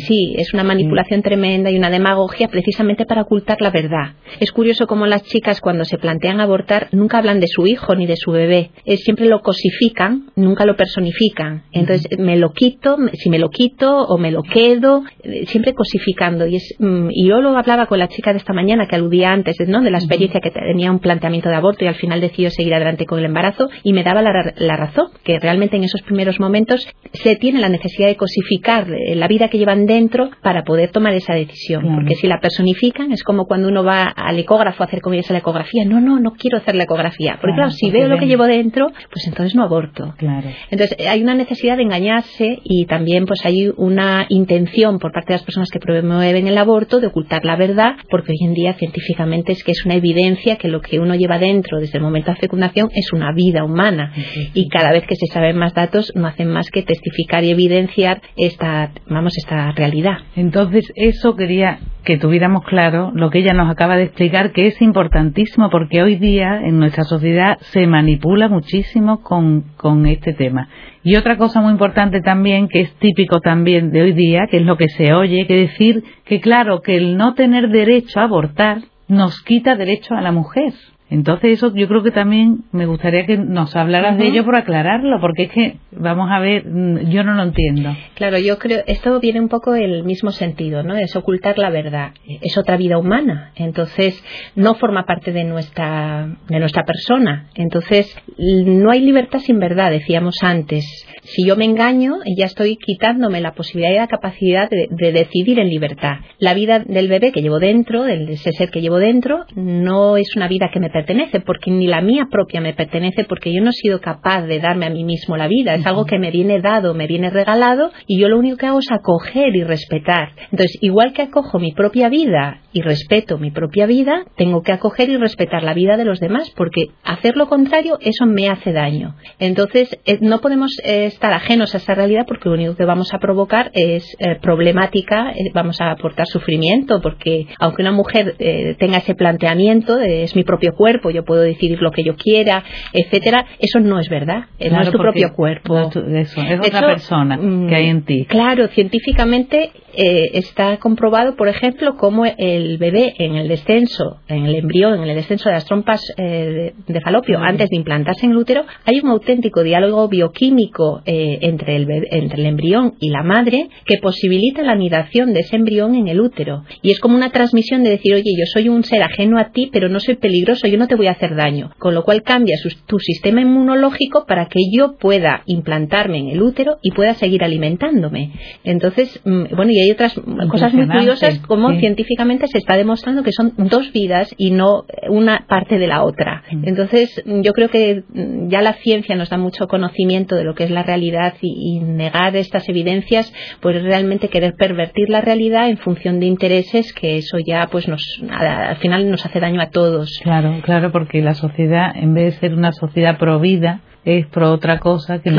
sí, 0.07 0.35
es 0.37 0.53
una 0.53 0.63
manipulación 0.63 0.96
tremenda 1.21 1.69
y 1.69 1.77
una 1.77 1.89
demagogia 1.89 2.47
precisamente 2.47 3.05
para 3.05 3.23
ocultar 3.23 3.57
la 3.61 3.71
verdad. 3.71 4.13
Es 4.39 4.51
curioso 4.51 4.87
cómo 4.87 5.05
las 5.05 5.23
chicas 5.23 5.61
cuando 5.61 5.85
se 5.85 5.97
plantean 5.97 6.39
abortar 6.39 6.87
nunca 6.91 7.17
hablan 7.17 7.39
de 7.39 7.47
su 7.47 7.65
hijo 7.67 7.95
ni 7.95 8.05
de 8.05 8.15
su 8.15 8.31
bebé, 8.31 8.71
eh, 8.85 8.97
siempre 8.97 9.27
lo 9.27 9.41
cosifican, 9.41 10.27
nunca 10.35 10.65
lo 10.65 10.75
personifican. 10.75 11.63
Entonces 11.71 12.07
me 12.17 12.37
lo 12.37 12.51
quito, 12.51 12.97
si 13.13 13.29
me 13.29 13.39
lo 13.39 13.49
quito 13.49 14.05
o 14.05 14.17
me 14.17 14.31
lo 14.31 14.43
quedo, 14.43 15.03
eh, 15.23 15.45
siempre 15.45 15.73
cosificando. 15.73 16.45
Y, 16.45 16.57
es, 16.57 16.75
mm, 16.79 17.09
y 17.11 17.27
yo 17.27 17.41
lo 17.41 17.57
hablaba 17.57 17.87
con 17.87 17.99
la 17.99 18.07
chica 18.07 18.31
de 18.31 18.39
esta 18.39 18.53
mañana 18.53 18.87
que 18.87 18.95
aludía 18.95 19.31
antes, 19.31 19.57
¿no? 19.67 19.81
De 19.81 19.91
la 19.91 19.97
experiencia 19.97 20.41
que 20.41 20.51
tenía 20.51 20.91
un 20.91 20.99
planteamiento 20.99 21.49
de 21.49 21.55
aborto 21.55 21.85
y 21.85 21.87
al 21.87 21.95
final 21.95 22.21
decidió 22.21 22.49
seguir 22.49 22.73
adelante 22.73 23.05
con 23.05 23.19
el 23.19 23.25
embarazo 23.25 23.69
y 23.83 23.93
me 23.93 24.03
daba 24.03 24.21
la, 24.21 24.53
la 24.55 24.77
razón, 24.77 25.07
que 25.23 25.39
realmente 25.39 25.77
en 25.77 25.83
esos 25.83 26.01
primeros 26.01 26.39
momentos 26.39 26.87
se 27.13 27.35
tiene 27.35 27.59
la 27.59 27.69
necesidad 27.69 28.07
de 28.07 28.15
cosificar 28.15 28.87
eh, 28.91 29.15
la 29.15 29.27
vida 29.27 29.49
que 29.49 29.57
llevan 29.57 29.85
dentro 29.85 30.29
para 30.41 30.63
poder 30.63 30.86
tomar 30.87 31.13
esa 31.13 31.33
decisión. 31.33 31.95
Porque 31.95 32.15
si 32.15 32.27
la 32.27 32.39
personifican, 32.39 33.11
es 33.11 33.23
como 33.23 33.45
cuando 33.45 33.67
uno 33.67 33.83
va 33.83 34.03
al 34.03 34.39
ecógrafo 34.39 34.83
a 34.83 34.87
hacer 34.87 35.01
con 35.01 35.13
ella 35.13 35.23
la 35.29 35.39
ecografía. 35.39 35.83
No, 35.85 35.99
no, 35.99 36.19
no 36.19 36.31
quiero 36.31 36.57
hacer 36.57 36.75
la 36.75 36.83
ecografía. 36.83 37.37
Porque 37.41 37.55
claro, 37.55 37.71
si 37.71 37.91
veo 37.91 38.07
lo 38.07 38.17
que 38.17 38.27
llevo 38.27 38.45
dentro, 38.45 38.91
pues 39.11 39.27
entonces 39.27 39.55
no 39.55 39.63
aborto. 39.63 40.13
Claro. 40.17 40.49
Entonces 40.69 40.97
hay 41.07 41.21
una 41.21 41.35
necesidad 41.35 41.77
de 41.77 41.83
engañarse 41.83 42.59
y 42.63 42.85
también 42.85 43.25
pues 43.25 43.45
hay 43.45 43.71
una 43.75 44.25
intención 44.29 44.99
por 44.99 45.11
parte 45.11 45.33
de 45.33 45.39
las 45.39 45.43
personas 45.43 45.69
que 45.69 45.79
promueven 45.79 46.47
el 46.47 46.57
aborto 46.57 46.99
de 46.99 47.07
ocultar 47.07 47.43
la 47.45 47.55
verdad, 47.55 47.95
porque 48.09 48.31
hoy 48.31 48.47
en 48.47 48.53
día 48.53 48.73
científicamente 48.73 49.51
es 49.51 49.63
que 49.63 49.71
es 49.71 49.85
una 49.85 49.95
evidencia 49.95 50.57
que 50.57 50.67
lo 50.67 50.81
que 50.81 50.99
uno 50.99 51.15
lleva 51.15 51.39
dentro 51.39 51.79
desde 51.79 51.97
el 51.97 52.03
momento 52.03 52.31
de 52.31 52.37
fecundación 52.37 52.89
es 52.93 53.11
una 53.13 53.31
vida 53.33 53.63
humana. 53.63 54.13
Y 54.53 54.69
cada 54.69 54.91
vez 54.91 55.05
que 55.07 55.15
se 55.15 55.27
saben 55.27 55.57
más 55.57 55.73
datos 55.73 56.11
no 56.15 56.27
hacen 56.27 56.49
más 56.49 56.69
que 56.69 56.83
testificar 56.83 57.43
y 57.43 57.51
evidenciar 57.51 58.21
esta, 58.35 58.91
vamos, 59.07 59.33
esta 59.37 59.71
realidad. 59.71 60.17
Entonces, 60.35 60.66
eso 60.95 61.35
quería 61.35 61.79
que 62.03 62.17
tuviéramos 62.17 62.63
claro 62.63 63.11
lo 63.13 63.29
que 63.29 63.39
ella 63.39 63.53
nos 63.53 63.69
acaba 63.69 63.97
de 63.97 64.03
explicar, 64.03 64.51
que 64.51 64.67
es 64.67 64.81
importantísimo 64.81 65.69
porque 65.69 66.01
hoy 66.01 66.15
día 66.15 66.61
en 66.63 66.79
nuestra 66.79 67.03
sociedad 67.03 67.57
se 67.59 67.85
manipula 67.87 68.47
muchísimo 68.47 69.21
con, 69.21 69.65
con 69.75 70.05
este 70.05 70.33
tema. 70.33 70.69
Y 71.03 71.15
otra 71.15 71.37
cosa 71.37 71.61
muy 71.61 71.71
importante 71.71 72.21
también, 72.21 72.67
que 72.67 72.81
es 72.81 72.93
típico 72.95 73.39
también 73.39 73.91
de 73.91 74.01
hoy 74.01 74.13
día, 74.13 74.47
que 74.49 74.57
es 74.57 74.63
lo 74.63 74.77
que 74.77 74.89
se 74.89 75.13
oye, 75.13 75.47
que 75.47 75.55
decir 75.55 76.03
que 76.25 76.39
claro, 76.39 76.81
que 76.81 76.97
el 76.97 77.17
no 77.17 77.33
tener 77.33 77.69
derecho 77.69 78.19
a 78.19 78.23
abortar 78.23 78.79
nos 79.07 79.41
quita 79.43 79.75
derecho 79.75 80.15
a 80.15 80.21
la 80.21 80.31
mujer. 80.31 80.73
Entonces 81.09 81.51
eso 81.51 81.73
yo 81.73 81.87
creo 81.87 82.03
que 82.03 82.11
también 82.11 82.65
me 82.71 82.85
gustaría 82.85 83.25
que 83.25 83.37
nos 83.37 83.75
hablaras 83.75 84.17
de 84.17 84.27
ello 84.27 84.43
por 84.43 84.57
aclararlo, 84.57 85.19
porque 85.21 85.43
es 85.43 85.51
que, 85.51 85.77
vamos 85.91 86.29
a 86.29 86.39
ver, 86.39 86.65
mm, 86.65 87.09
yo 87.09 87.23
no 87.23 87.33
lo 87.33 87.43
entiendo. 87.43 87.95
Claro, 88.17 88.39
yo 88.39 88.57
creo, 88.57 88.81
esto 88.87 89.19
viene 89.19 89.39
un 89.39 89.47
poco 89.47 89.75
el 89.75 90.03
mismo 90.03 90.31
sentido, 90.31 90.81
¿no? 90.81 90.97
Es 90.97 91.15
ocultar 91.15 91.59
la 91.59 91.69
verdad. 91.69 92.13
Es 92.25 92.57
otra 92.57 92.75
vida 92.75 92.97
humana. 92.97 93.51
Entonces, 93.55 94.19
no 94.55 94.73
forma 94.73 95.05
parte 95.05 95.31
de 95.31 95.43
nuestra, 95.43 96.27
de 96.49 96.59
nuestra 96.59 96.83
persona. 96.83 97.51
Entonces, 97.53 98.17
no 98.39 98.89
hay 98.89 99.01
libertad 99.01 99.37
sin 99.37 99.59
verdad, 99.59 99.91
decíamos 99.91 100.37
antes. 100.41 100.83
Si 101.21 101.45
yo 101.45 101.55
me 101.55 101.65
engaño, 101.65 102.15
ya 102.35 102.45
estoy 102.45 102.77
quitándome 102.77 103.39
la 103.39 103.53
posibilidad 103.53 103.91
y 103.91 103.97
la 103.97 104.07
capacidad 104.07 104.67
de, 104.67 104.87
de 104.89 105.11
decidir 105.11 105.59
en 105.59 105.69
libertad. 105.69 106.15
La 106.39 106.55
vida 106.55 106.79
del 106.79 107.09
bebé 107.09 107.31
que 107.31 107.41
llevo 107.41 107.59
dentro, 107.59 108.01
del 108.03 108.29
ese 108.29 108.51
ser 108.51 108.71
que 108.71 108.81
llevo 108.81 108.97
dentro, 108.97 109.45
no 109.53 110.17
es 110.17 110.35
una 110.35 110.47
vida 110.47 110.71
que 110.73 110.79
me 110.79 110.89
pertenece, 110.89 111.39
porque 111.39 111.69
ni 111.69 111.85
la 111.85 112.01
mía 112.01 112.29
propia 112.31 112.61
me 112.61 112.73
pertenece, 112.73 113.25
porque 113.25 113.53
yo 113.53 113.61
no 113.61 113.69
he 113.69 113.73
sido 113.73 114.01
capaz 114.01 114.41
de 114.47 114.59
darme 114.59 114.87
a 114.87 114.89
mí 114.89 115.03
mismo 115.03 115.37
la 115.37 115.47
vida. 115.47 115.75
Es 115.75 115.85
algo 115.85 116.05
que 116.05 116.17
me 116.17 116.31
viene 116.31 116.61
dado, 116.61 116.95
me 116.95 117.05
viene 117.05 117.29
regalado, 117.29 117.91
y 118.07 118.19
yo 118.19 118.29
lo 118.29 118.39
único 118.39 118.57
que 118.57 118.65
hago 118.65 118.79
es 118.79 118.91
acoger 118.91 119.55
y 119.55 119.63
respetar. 119.63 120.31
Entonces, 120.51 120.77
igual 120.81 121.13
que 121.13 121.23
acojo 121.23 121.59
mi 121.59 121.73
propia 121.73 122.09
vida 122.09 122.61
y 122.71 122.81
respeto 122.81 123.37
mi 123.37 123.51
propia 123.51 123.85
vida, 123.85 124.23
tengo 124.37 124.61
que 124.61 124.71
acoger 124.71 125.09
y 125.09 125.17
respetar 125.17 125.63
la 125.63 125.73
vida 125.73 125.97
de 125.97 126.05
los 126.05 126.19
demás, 126.19 126.51
porque 126.55 126.87
hacer 127.03 127.35
lo 127.35 127.47
contrario, 127.47 127.97
eso 127.99 128.25
me 128.25 128.47
hace 128.47 128.71
daño. 128.71 129.15
Entonces, 129.39 129.89
eh, 130.05 130.19
no 130.21 130.39
podemos 130.39 130.71
eh, 130.83 131.05
estar 131.05 131.33
ajenos 131.33 131.73
a 131.73 131.77
esa 131.77 131.95
realidad 131.95 132.25
porque 132.27 132.47
lo 132.47 132.55
único 132.55 132.75
que 132.75 132.85
vamos 132.85 133.13
a 133.13 133.19
provocar 133.19 133.71
es 133.73 134.15
eh, 134.19 134.37
problemática, 134.41 135.33
vamos 135.53 135.81
a 135.81 135.91
aportar 135.91 136.27
sufrimiento, 136.27 137.01
porque 137.01 137.47
aunque 137.59 137.81
una 137.81 137.91
mujer 137.91 138.35
tenga 138.79 138.97
ese 138.97 139.15
planteamiento 139.15 139.97
de 139.97 140.23
es 140.23 140.35
mi 140.35 140.43
propio 140.43 140.73
cuerpo, 140.73 141.09
yo 141.09 141.23
puedo 141.23 141.41
decidir 141.41 141.81
lo 141.81 141.91
que 141.91 142.03
yo 142.03 142.15
quiera, 142.15 142.63
etcétera, 142.93 143.45
eso 143.59 143.79
no 143.79 143.99
es 143.99 144.09
verdad, 144.09 144.45
no 144.59 144.81
es 144.81 144.91
tu 144.91 144.97
propio 144.97 145.33
cuerpo. 145.35 145.89
es 146.13 146.37
otra 146.37 146.81
persona 146.81 147.37
que 147.37 147.75
hay 147.75 147.87
en 147.87 147.96
Claro, 148.27 148.67
científicamente 148.69 149.71
eh, 149.99 150.29
está 150.33 150.77
comprobado, 150.77 151.35
por 151.35 151.47
ejemplo, 151.47 151.97
cómo 151.97 152.23
el 152.25 152.77
bebé 152.77 153.15
en 153.17 153.35
el 153.35 153.47
descenso, 153.47 154.19
en 154.27 154.45
el 154.45 154.53
embrión, 154.53 155.01
en 155.01 155.09
el 155.09 155.15
descenso 155.15 155.49
de 155.49 155.55
las 155.55 155.65
trompas 155.65 156.01
eh, 156.17 156.73
de, 156.85 157.01
falopio, 157.01 157.39
antes 157.39 157.69
de 157.69 157.77
implantarse 157.77 158.27
en 158.27 158.33
el 158.33 158.37
útero, 158.37 158.63
hay 158.85 158.99
un 158.99 159.09
auténtico 159.09 159.63
diálogo 159.63 160.07
bioquímico 160.07 161.01
eh, 161.05 161.39
entre, 161.41 161.77
el 161.77 161.87
entre 162.11 162.41
el 162.41 162.45
embrión 162.45 162.93
y 162.99 163.09
la 163.09 163.23
madre 163.23 163.69
que 163.85 163.97
posibilita 163.97 164.61
la 164.61 164.73
anidación 164.73 165.33
de 165.33 165.39
ese 165.39 165.55
embrión 165.55 165.95
en 165.95 166.07
el 166.07 166.21
útero. 166.21 166.63
Y 166.83 166.91
es 166.91 166.99
como 166.99 167.15
una 167.15 167.31
transmisión 167.31 167.83
de 167.83 167.89
decir, 167.89 168.13
oye, 168.13 168.35
yo 168.37 168.45
soy 168.53 168.69
un 168.69 168.83
ser 168.83 169.01
ajeno 169.01 169.39
a 169.39 169.51
ti, 169.51 169.69
pero 169.73 169.89
no 169.89 169.99
soy 169.99 170.17
peligroso, 170.17 170.67
yo 170.67 170.77
no 170.77 170.87
te 170.87 170.95
voy 170.95 171.07
a 171.07 171.11
hacer 171.13 171.35
daño. 171.35 171.71
Con 171.79 171.95
lo 171.95 172.03
cual 172.03 172.21
cambia 172.21 172.55
tu 172.85 172.99
sistema 172.99 173.41
inmunológico 173.41 174.25
para 174.27 174.45
que 174.45 174.59
yo 174.71 174.95
pueda 174.97 175.41
implantarme 175.47 176.19
en 176.19 176.27
el 176.27 176.43
útero 176.43 176.77
y 176.83 176.91
pueda 176.91 177.15
seguir 177.15 177.43
alimentándome. 177.43 178.33
Entonces, 178.63 179.19
mm, 179.25 179.55
bueno, 179.55 179.71
y 179.71 179.86
hay 179.87 179.91
otras 179.91 180.19
cosas 180.49 180.73
muy 180.73 180.87
curiosas 180.87 181.39
como 181.39 181.71
científicamente 181.79 182.47
se 182.47 182.57
está 182.57 182.75
demostrando 182.77 183.23
que 183.23 183.31
son 183.31 183.53
dos 183.57 183.91
vidas 183.91 184.33
y 184.37 184.51
no 184.51 184.85
una 185.09 185.45
parte 185.47 185.79
de 185.79 185.87
la 185.87 186.03
otra. 186.03 186.43
Mm. 186.51 186.67
Entonces, 186.67 187.23
yo 187.25 187.53
creo 187.53 187.69
que 187.69 188.03
mm, 188.07 188.49
ya 188.49 188.61
la 188.61 188.73
ciencia 188.73 189.15
nos 189.15 189.29
da 189.29 189.37
mucho 189.37 189.67
conocimiento 189.67 190.35
de 190.35 190.43
lo 190.43 190.55
que 190.55 190.65
es 190.65 190.71
la 190.71 190.83
realidad 190.83 191.35
y, 191.41 191.79
negar 191.79 192.35
estas 192.35 192.67
evidencias, 192.69 193.33
pues 193.61 193.81
realmente 193.81 194.29
querer 194.29 194.55
pervertir 194.57 195.09
la 195.09 195.21
realidad 195.21 195.69
en 195.69 195.77
función 195.77 196.19
de 196.19 196.25
intereses 196.25 196.93
que 196.93 197.17
eso 197.17 197.37
ya 197.45 197.67
pues 197.67 197.87
nos 197.87 198.21
al 198.29 198.77
final 198.77 199.09
nos 199.09 199.25
hace 199.25 199.39
daño 199.39 199.61
a 199.61 199.69
todos. 199.69 200.19
Claro, 200.23 200.59
claro, 200.63 200.91
porque 200.91 201.21
la 201.21 201.33
sociedad 201.33 201.91
en 201.95 202.13
vez 202.13 202.35
de 202.35 202.39
ser 202.39 202.53
una 202.53 202.71
sociedad 202.71 203.17
provida 203.17 203.81
es 204.07 204.25
por 204.27 204.43
otra 204.43 204.79
cosa 204.79 205.19
que, 205.19 205.31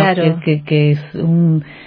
que, 0.45 0.63
que, 0.63 0.91
es 0.91 1.01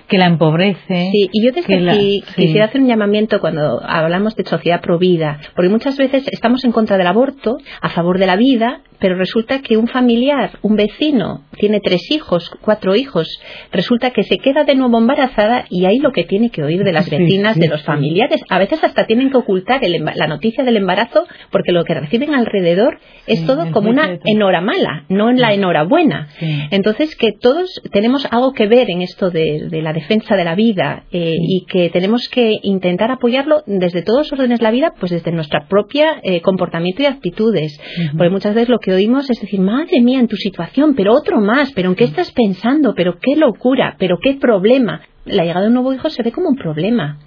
que 0.08 0.18
la 0.18 0.26
empobrece. 0.26 1.10
Sí, 1.12 1.30
y 1.32 1.46
yo 1.46 1.52
desde 1.52 1.92
aquí 1.92 2.24
quisiera 2.36 2.66
hacer 2.66 2.82
un 2.82 2.88
llamamiento 2.88 3.40
cuando 3.40 3.80
hablamos 3.84 4.36
de 4.36 4.44
sociedad 4.44 4.82
provida, 4.82 5.40
porque 5.56 5.70
muchas 5.70 5.96
veces 5.98 6.28
estamos 6.32 6.66
en 6.66 6.72
contra 6.72 6.98
del 6.98 7.06
aborto, 7.06 7.60
a 7.82 7.90
favor 7.90 8.18
de 8.18 8.26
la 8.26 8.36
vida, 8.36 8.82
pero 9.02 9.16
resulta 9.16 9.62
que 9.62 9.78
un 9.78 9.88
familiar, 9.88 10.60
un 10.62 10.76
vecino, 10.76 11.44
tiene 11.58 11.80
tres 11.82 12.10
hijos, 12.12 12.52
cuatro 12.62 12.96
hijos, 12.96 13.28
resulta 13.72 14.12
que 14.12 14.24
se 14.24 14.38
queda 14.38 14.64
de 14.64 14.76
nuevo 14.76 15.00
embarazada 15.00 15.66
y 15.70 15.86
ahí 15.86 15.98
lo 15.98 16.12
que 16.12 16.24
tiene 16.24 16.52
que 16.52 16.64
oír 16.64 16.84
de 16.84 16.94
las 16.94 17.10
vecinas, 17.10 17.58
de 17.58 17.68
los 17.68 17.84
familiares. 17.84 18.42
A 18.50 18.60
veces 18.60 18.84
hasta 18.84 19.08
tienen 19.08 19.32
que 19.32 19.38
ocultar 19.38 19.82
la 19.82 20.28
noticia 20.28 20.64
del 20.64 20.78
embarazo 20.78 21.26
porque 21.52 21.72
lo 21.72 21.84
que 21.84 21.96
reciben 21.96 22.36
alrededor 22.36 23.00
es 23.26 23.46
todo 23.46 23.72
como 23.72 23.90
una 23.90 24.20
enhoramala, 24.26 25.06
no 25.10 25.30
en 25.30 25.42
la 25.42 25.54
enhorabuena. 25.54 26.30
Entonces, 26.70 27.16
que 27.16 27.32
todos 27.32 27.82
tenemos 27.92 28.28
algo 28.30 28.54
que 28.54 28.68
ver 28.68 28.90
en 28.92 29.02
esto 29.02 29.32
de, 29.32 29.68
la 29.82 29.94
defensa 29.94 30.36
de 30.36 30.44
la 30.44 30.54
vida 30.54 31.06
eh, 31.12 31.38
y 31.40 31.66
que 31.66 31.90
tenemos 31.90 32.30
que 32.30 32.58
intentar 32.62 33.10
apoyarlo 33.10 33.64
desde 33.66 34.04
todos 34.04 34.20
los 34.20 34.34
órdenes 34.34 34.60
de 34.60 34.64
la 34.64 34.72
vida, 34.72 34.94
pues 35.00 35.12
desde 35.12 35.32
nuestra 35.32 35.68
propia 35.68 36.20
eh, 36.24 36.42
comportamiento 36.42 37.02
y 37.02 37.06
actitudes. 37.06 37.80
Porque 38.16 38.30
muchas 38.30 38.54
veces 38.54 38.70
lo 38.70 38.80
que 38.80 38.91
oímos 38.94 39.30
es 39.30 39.40
decir, 39.40 39.60
madre 39.60 40.02
mía, 40.02 40.20
en 40.20 40.28
tu 40.28 40.36
situación, 40.36 40.96
pero 40.96 41.14
otro 41.14 41.40
más, 41.40 41.72
pero 41.74 41.90
¿en 41.90 41.96
qué 41.96 42.06
estás 42.06 42.32
pensando? 42.32 42.94
Pero 42.96 43.18
qué 43.20 43.36
locura, 43.36 43.96
pero 43.98 44.18
qué 44.22 44.36
problema 44.36 45.02
la 45.26 45.44
llegada 45.44 45.62
de 45.62 45.68
un 45.68 45.76
nuevo 45.76 45.94
hijo 45.94 46.10
se 46.10 46.24
ve 46.24 46.32
como 46.32 46.50
un 46.50 46.56
problema, 46.56 47.20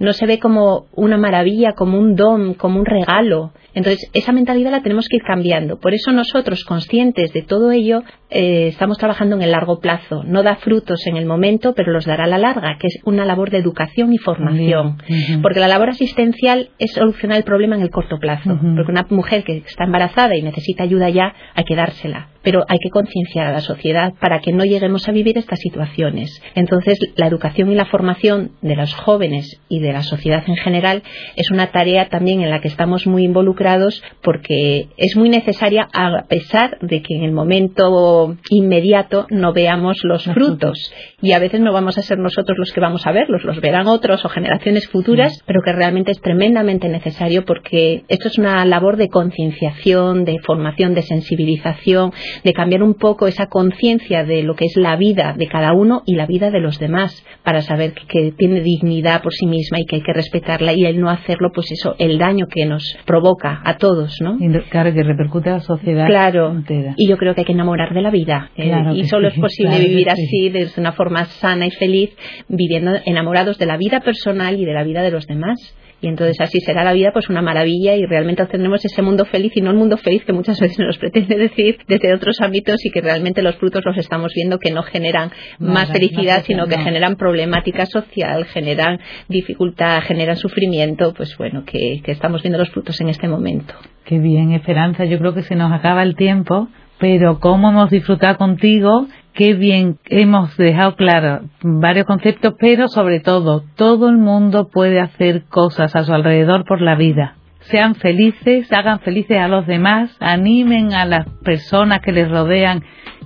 no 0.00 0.12
se 0.12 0.26
ve 0.26 0.38
como 0.38 0.86
una 0.92 1.18
maravilla, 1.18 1.72
como 1.72 1.98
un 1.98 2.14
don, 2.14 2.54
como 2.54 2.80
un 2.80 2.86
regalo. 2.86 3.52
Entonces, 3.74 4.10
esa 4.12 4.32
mentalidad 4.32 4.70
la 4.70 4.82
tenemos 4.82 5.06
que 5.08 5.16
ir 5.16 5.22
cambiando. 5.22 5.78
Por 5.78 5.94
eso 5.94 6.12
nosotros, 6.12 6.64
conscientes 6.64 7.32
de 7.32 7.42
todo 7.42 7.70
ello, 7.70 8.02
eh, 8.30 8.68
estamos 8.68 8.98
trabajando 8.98 9.36
en 9.36 9.42
el 9.42 9.52
largo 9.52 9.80
plazo. 9.80 10.24
No 10.24 10.42
da 10.42 10.56
frutos 10.56 11.06
en 11.06 11.16
el 11.16 11.26
momento, 11.26 11.74
pero 11.74 11.92
los 11.92 12.04
dará 12.04 12.24
a 12.24 12.28
la 12.28 12.38
larga, 12.38 12.76
que 12.78 12.88
es 12.88 12.98
una 13.04 13.24
labor 13.24 13.50
de 13.50 13.58
educación 13.58 14.12
y 14.12 14.18
formación. 14.18 14.98
Porque 15.42 15.60
la 15.60 15.68
labor 15.68 15.90
asistencial 15.90 16.70
es 16.78 16.92
solucionar 16.92 17.38
el 17.38 17.44
problema 17.44 17.76
en 17.76 17.82
el 17.82 17.90
corto 17.90 18.18
plazo. 18.18 18.58
Porque 18.76 18.92
una 18.92 19.06
mujer 19.10 19.44
que 19.44 19.58
está 19.58 19.84
embarazada 19.84 20.36
y 20.36 20.42
necesita 20.42 20.84
ayuda 20.84 21.08
ya, 21.10 21.34
hay 21.54 21.64
que 21.64 21.76
dársela. 21.76 22.31
Pero 22.42 22.64
hay 22.68 22.78
que 22.78 22.90
concienciar 22.90 23.46
a 23.46 23.52
la 23.52 23.60
sociedad 23.60 24.12
para 24.20 24.40
que 24.40 24.52
no 24.52 24.64
lleguemos 24.64 25.08
a 25.08 25.12
vivir 25.12 25.38
estas 25.38 25.60
situaciones. 25.60 26.42
Entonces, 26.54 26.98
la 27.16 27.26
educación 27.26 27.70
y 27.70 27.74
la 27.74 27.86
formación 27.86 28.52
de 28.60 28.76
los 28.76 28.94
jóvenes 28.94 29.60
y 29.68 29.80
de 29.80 29.92
la 29.92 30.02
sociedad 30.02 30.42
en 30.46 30.56
general 30.56 31.02
es 31.36 31.50
una 31.50 31.70
tarea 31.70 32.08
también 32.08 32.42
en 32.42 32.50
la 32.50 32.60
que 32.60 32.68
estamos 32.68 33.06
muy 33.06 33.24
involucrados 33.24 34.02
porque 34.22 34.88
es 34.96 35.16
muy 35.16 35.28
necesaria 35.28 35.88
a 35.92 36.24
pesar 36.28 36.78
de 36.80 37.02
que 37.02 37.16
en 37.16 37.24
el 37.24 37.32
momento 37.32 38.36
inmediato 38.50 39.26
no 39.30 39.52
veamos 39.52 39.98
los 40.04 40.24
frutos. 40.24 40.92
y 41.20 41.32
a 41.32 41.38
veces 41.38 41.60
no 41.60 41.72
vamos 41.72 41.98
a 41.98 42.02
ser 42.02 42.18
nosotros 42.18 42.58
los 42.58 42.72
que 42.72 42.80
vamos 42.80 43.06
a 43.06 43.12
verlos, 43.12 43.44
los 43.44 43.60
verán 43.60 43.86
otros 43.86 44.24
o 44.24 44.28
generaciones 44.28 44.88
futuras, 44.88 45.42
pero 45.46 45.60
que 45.64 45.72
realmente 45.72 46.10
es 46.10 46.20
tremendamente 46.20 46.88
necesario 46.88 47.44
porque 47.44 48.04
esto 48.08 48.28
es 48.28 48.38
una 48.38 48.64
labor 48.64 48.96
de 48.96 49.08
concienciación, 49.08 50.24
de 50.24 50.38
formación, 50.44 50.94
de 50.94 51.02
sensibilización, 51.02 52.12
de 52.44 52.52
cambiar 52.52 52.82
un 52.82 52.94
poco 52.94 53.26
esa 53.26 53.46
conciencia 53.46 54.24
de 54.24 54.42
lo 54.42 54.54
que 54.54 54.66
es 54.66 54.76
la 54.76 54.96
vida 54.96 55.34
de 55.36 55.46
cada 55.46 55.72
uno 55.72 56.02
y 56.06 56.14
la 56.14 56.26
vida 56.26 56.50
de 56.50 56.60
los 56.60 56.78
demás 56.78 57.24
para 57.42 57.62
saber 57.62 57.92
que, 57.94 58.06
que 58.06 58.32
tiene 58.32 58.60
dignidad 58.60 59.22
por 59.22 59.32
sí 59.32 59.46
misma 59.46 59.80
y 59.80 59.86
que 59.86 59.96
hay 59.96 60.02
que 60.02 60.12
respetarla 60.12 60.72
y 60.74 60.84
el 60.84 61.00
no 61.00 61.10
hacerlo, 61.10 61.50
pues 61.54 61.70
eso, 61.72 61.94
el 61.98 62.18
daño 62.18 62.46
que 62.46 62.66
nos 62.66 62.96
provoca 63.04 63.60
a 63.64 63.76
todos, 63.76 64.20
¿no? 64.20 64.38
claro, 64.70 64.92
que 64.92 65.02
repercute 65.02 65.50
a 65.50 65.54
la 65.54 65.60
sociedad 65.60 66.06
claro, 66.06 66.62
Y 66.96 67.08
yo 67.08 67.16
creo 67.16 67.34
que 67.34 67.42
hay 67.42 67.44
que 67.44 67.52
enamorar 67.52 67.94
de 67.94 68.02
la 68.02 68.10
vida. 68.10 68.50
¿eh? 68.56 68.72
y 68.94 69.04
solo 69.04 69.28
es 69.28 69.34
posible 69.40 69.78
vivir 69.78 70.10
así, 70.10 70.48
de 70.50 70.68
una 70.76 70.92
forma 70.92 71.24
sana 71.24 71.66
y 71.66 71.70
feliz, 71.70 72.10
viviendo 72.48 72.92
enamorados 73.04 73.58
de 73.58 73.66
la 73.66 73.76
vida 73.76 74.00
personal 74.00 74.58
y 74.58 74.64
de 74.64 74.72
la 74.72 74.84
vida 74.84 75.02
de 75.02 75.10
los 75.10 75.26
demás 75.26 75.74
y 76.02 76.08
entonces 76.08 76.36
así 76.40 76.60
será 76.60 76.84
la 76.84 76.92
vida 76.92 77.10
pues 77.12 77.30
una 77.30 77.40
maravilla 77.40 77.94
y 77.94 78.04
realmente 78.04 78.42
obtendremos 78.42 78.84
ese 78.84 79.00
mundo 79.00 79.24
feliz 79.24 79.52
y 79.54 79.60
no 79.60 79.70
el 79.70 79.76
mundo 79.76 79.96
feliz 79.96 80.24
que 80.24 80.32
muchas 80.32 80.60
veces 80.60 80.78
nos 80.80 80.98
pretende 80.98 81.36
decir 81.36 81.78
desde 81.86 82.12
otros 82.12 82.40
ámbitos 82.40 82.84
y 82.84 82.90
que 82.90 83.00
realmente 83.00 83.40
los 83.40 83.56
frutos 83.56 83.84
los 83.86 83.96
estamos 83.96 84.32
viendo 84.34 84.58
que 84.58 84.72
no 84.72 84.82
generan 84.82 85.30
más 85.58 85.90
felicidad 85.90 86.42
sino 86.44 86.66
que 86.66 86.76
generan 86.76 87.16
problemática 87.16 87.86
social 87.86 88.44
generan 88.46 88.98
dificultad 89.28 90.02
generan 90.02 90.36
sufrimiento 90.36 91.14
pues 91.14 91.36
bueno 91.38 91.64
que, 91.64 92.02
que 92.04 92.12
estamos 92.12 92.42
viendo 92.42 92.58
los 92.58 92.70
frutos 92.70 93.00
en 93.00 93.08
este 93.08 93.28
momento. 93.28 93.74
Qué 94.04 94.18
bien 94.18 94.52
Esperanza. 94.52 95.04
Yo 95.04 95.18
creo 95.18 95.32
que 95.32 95.42
se 95.42 95.54
nos 95.54 95.72
acaba 95.72 96.02
el 96.02 96.16
tiempo 96.16 96.68
pero 96.98 97.40
cómo 97.40 97.70
hemos 97.70 97.90
disfrutado 97.90 98.38
contigo 98.38 99.06
qué 99.34 99.54
bien 99.54 99.98
hemos 100.06 100.56
dejado 100.56 100.96
claro 100.96 101.40
varios 101.62 102.06
conceptos, 102.06 102.54
pero 102.58 102.88
sobre 102.88 103.20
todo, 103.20 103.64
todo 103.76 104.08
el 104.08 104.18
mundo 104.18 104.68
puede 104.68 105.00
hacer 105.00 105.44
cosas 105.44 105.94
a 105.96 106.04
su 106.04 106.12
alrededor 106.12 106.64
por 106.64 106.80
la 106.80 106.94
vida. 106.94 107.36
Sean 107.60 107.94
felices, 107.94 108.72
hagan 108.72 109.00
felices 109.00 109.38
a 109.38 109.48
los 109.48 109.66
demás, 109.66 110.16
animen 110.20 110.94
a 110.94 111.04
las 111.04 111.28
personas 111.44 112.00
que 112.00 112.12
les 112.12 112.28
rodean, 112.28 112.82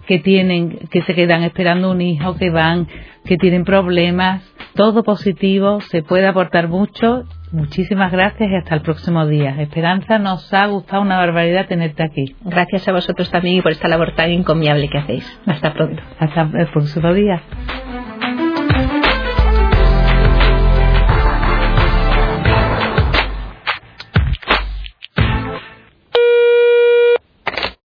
que 0.06 0.18
tienen, 0.18 0.78
que 0.90 1.02
se 1.02 1.14
quedan 1.14 1.42
esperando 1.42 1.90
un 1.90 2.00
hijo, 2.00 2.36
que 2.36 2.50
van, 2.50 2.86
que 3.24 3.36
tienen 3.38 3.64
problemas. 3.64 4.42
Todo 4.74 5.02
positivo, 5.02 5.80
se 5.80 6.02
puede 6.02 6.26
aportar 6.26 6.68
mucho 6.68 7.24
Muchísimas 7.52 8.11
gracias 8.11 8.50
y 8.50 8.54
hasta 8.54 8.74
el 8.74 8.82
próximo 8.82 9.26
día. 9.26 9.61
Esperanza, 9.61 10.18
nos 10.18 10.52
ha 10.52 10.66
gustado 10.66 11.02
una 11.02 11.16
barbaridad 11.16 11.66
tenerte 11.66 12.02
aquí. 12.02 12.35
Gracias 12.44 12.88
a 12.88 12.92
vosotros 12.92 13.30
también 13.30 13.59
y 13.59 13.62
por 13.62 13.72
esta 13.72 13.88
labor 13.88 14.14
tan 14.14 14.30
encomiable 14.30 14.88
que 14.88 14.98
hacéis. 14.98 15.40
Hasta 15.46 15.72
pronto. 15.72 16.02
Hasta 16.18 16.50
el 16.59 16.66
próximo 16.68 17.14
día. 17.14 17.42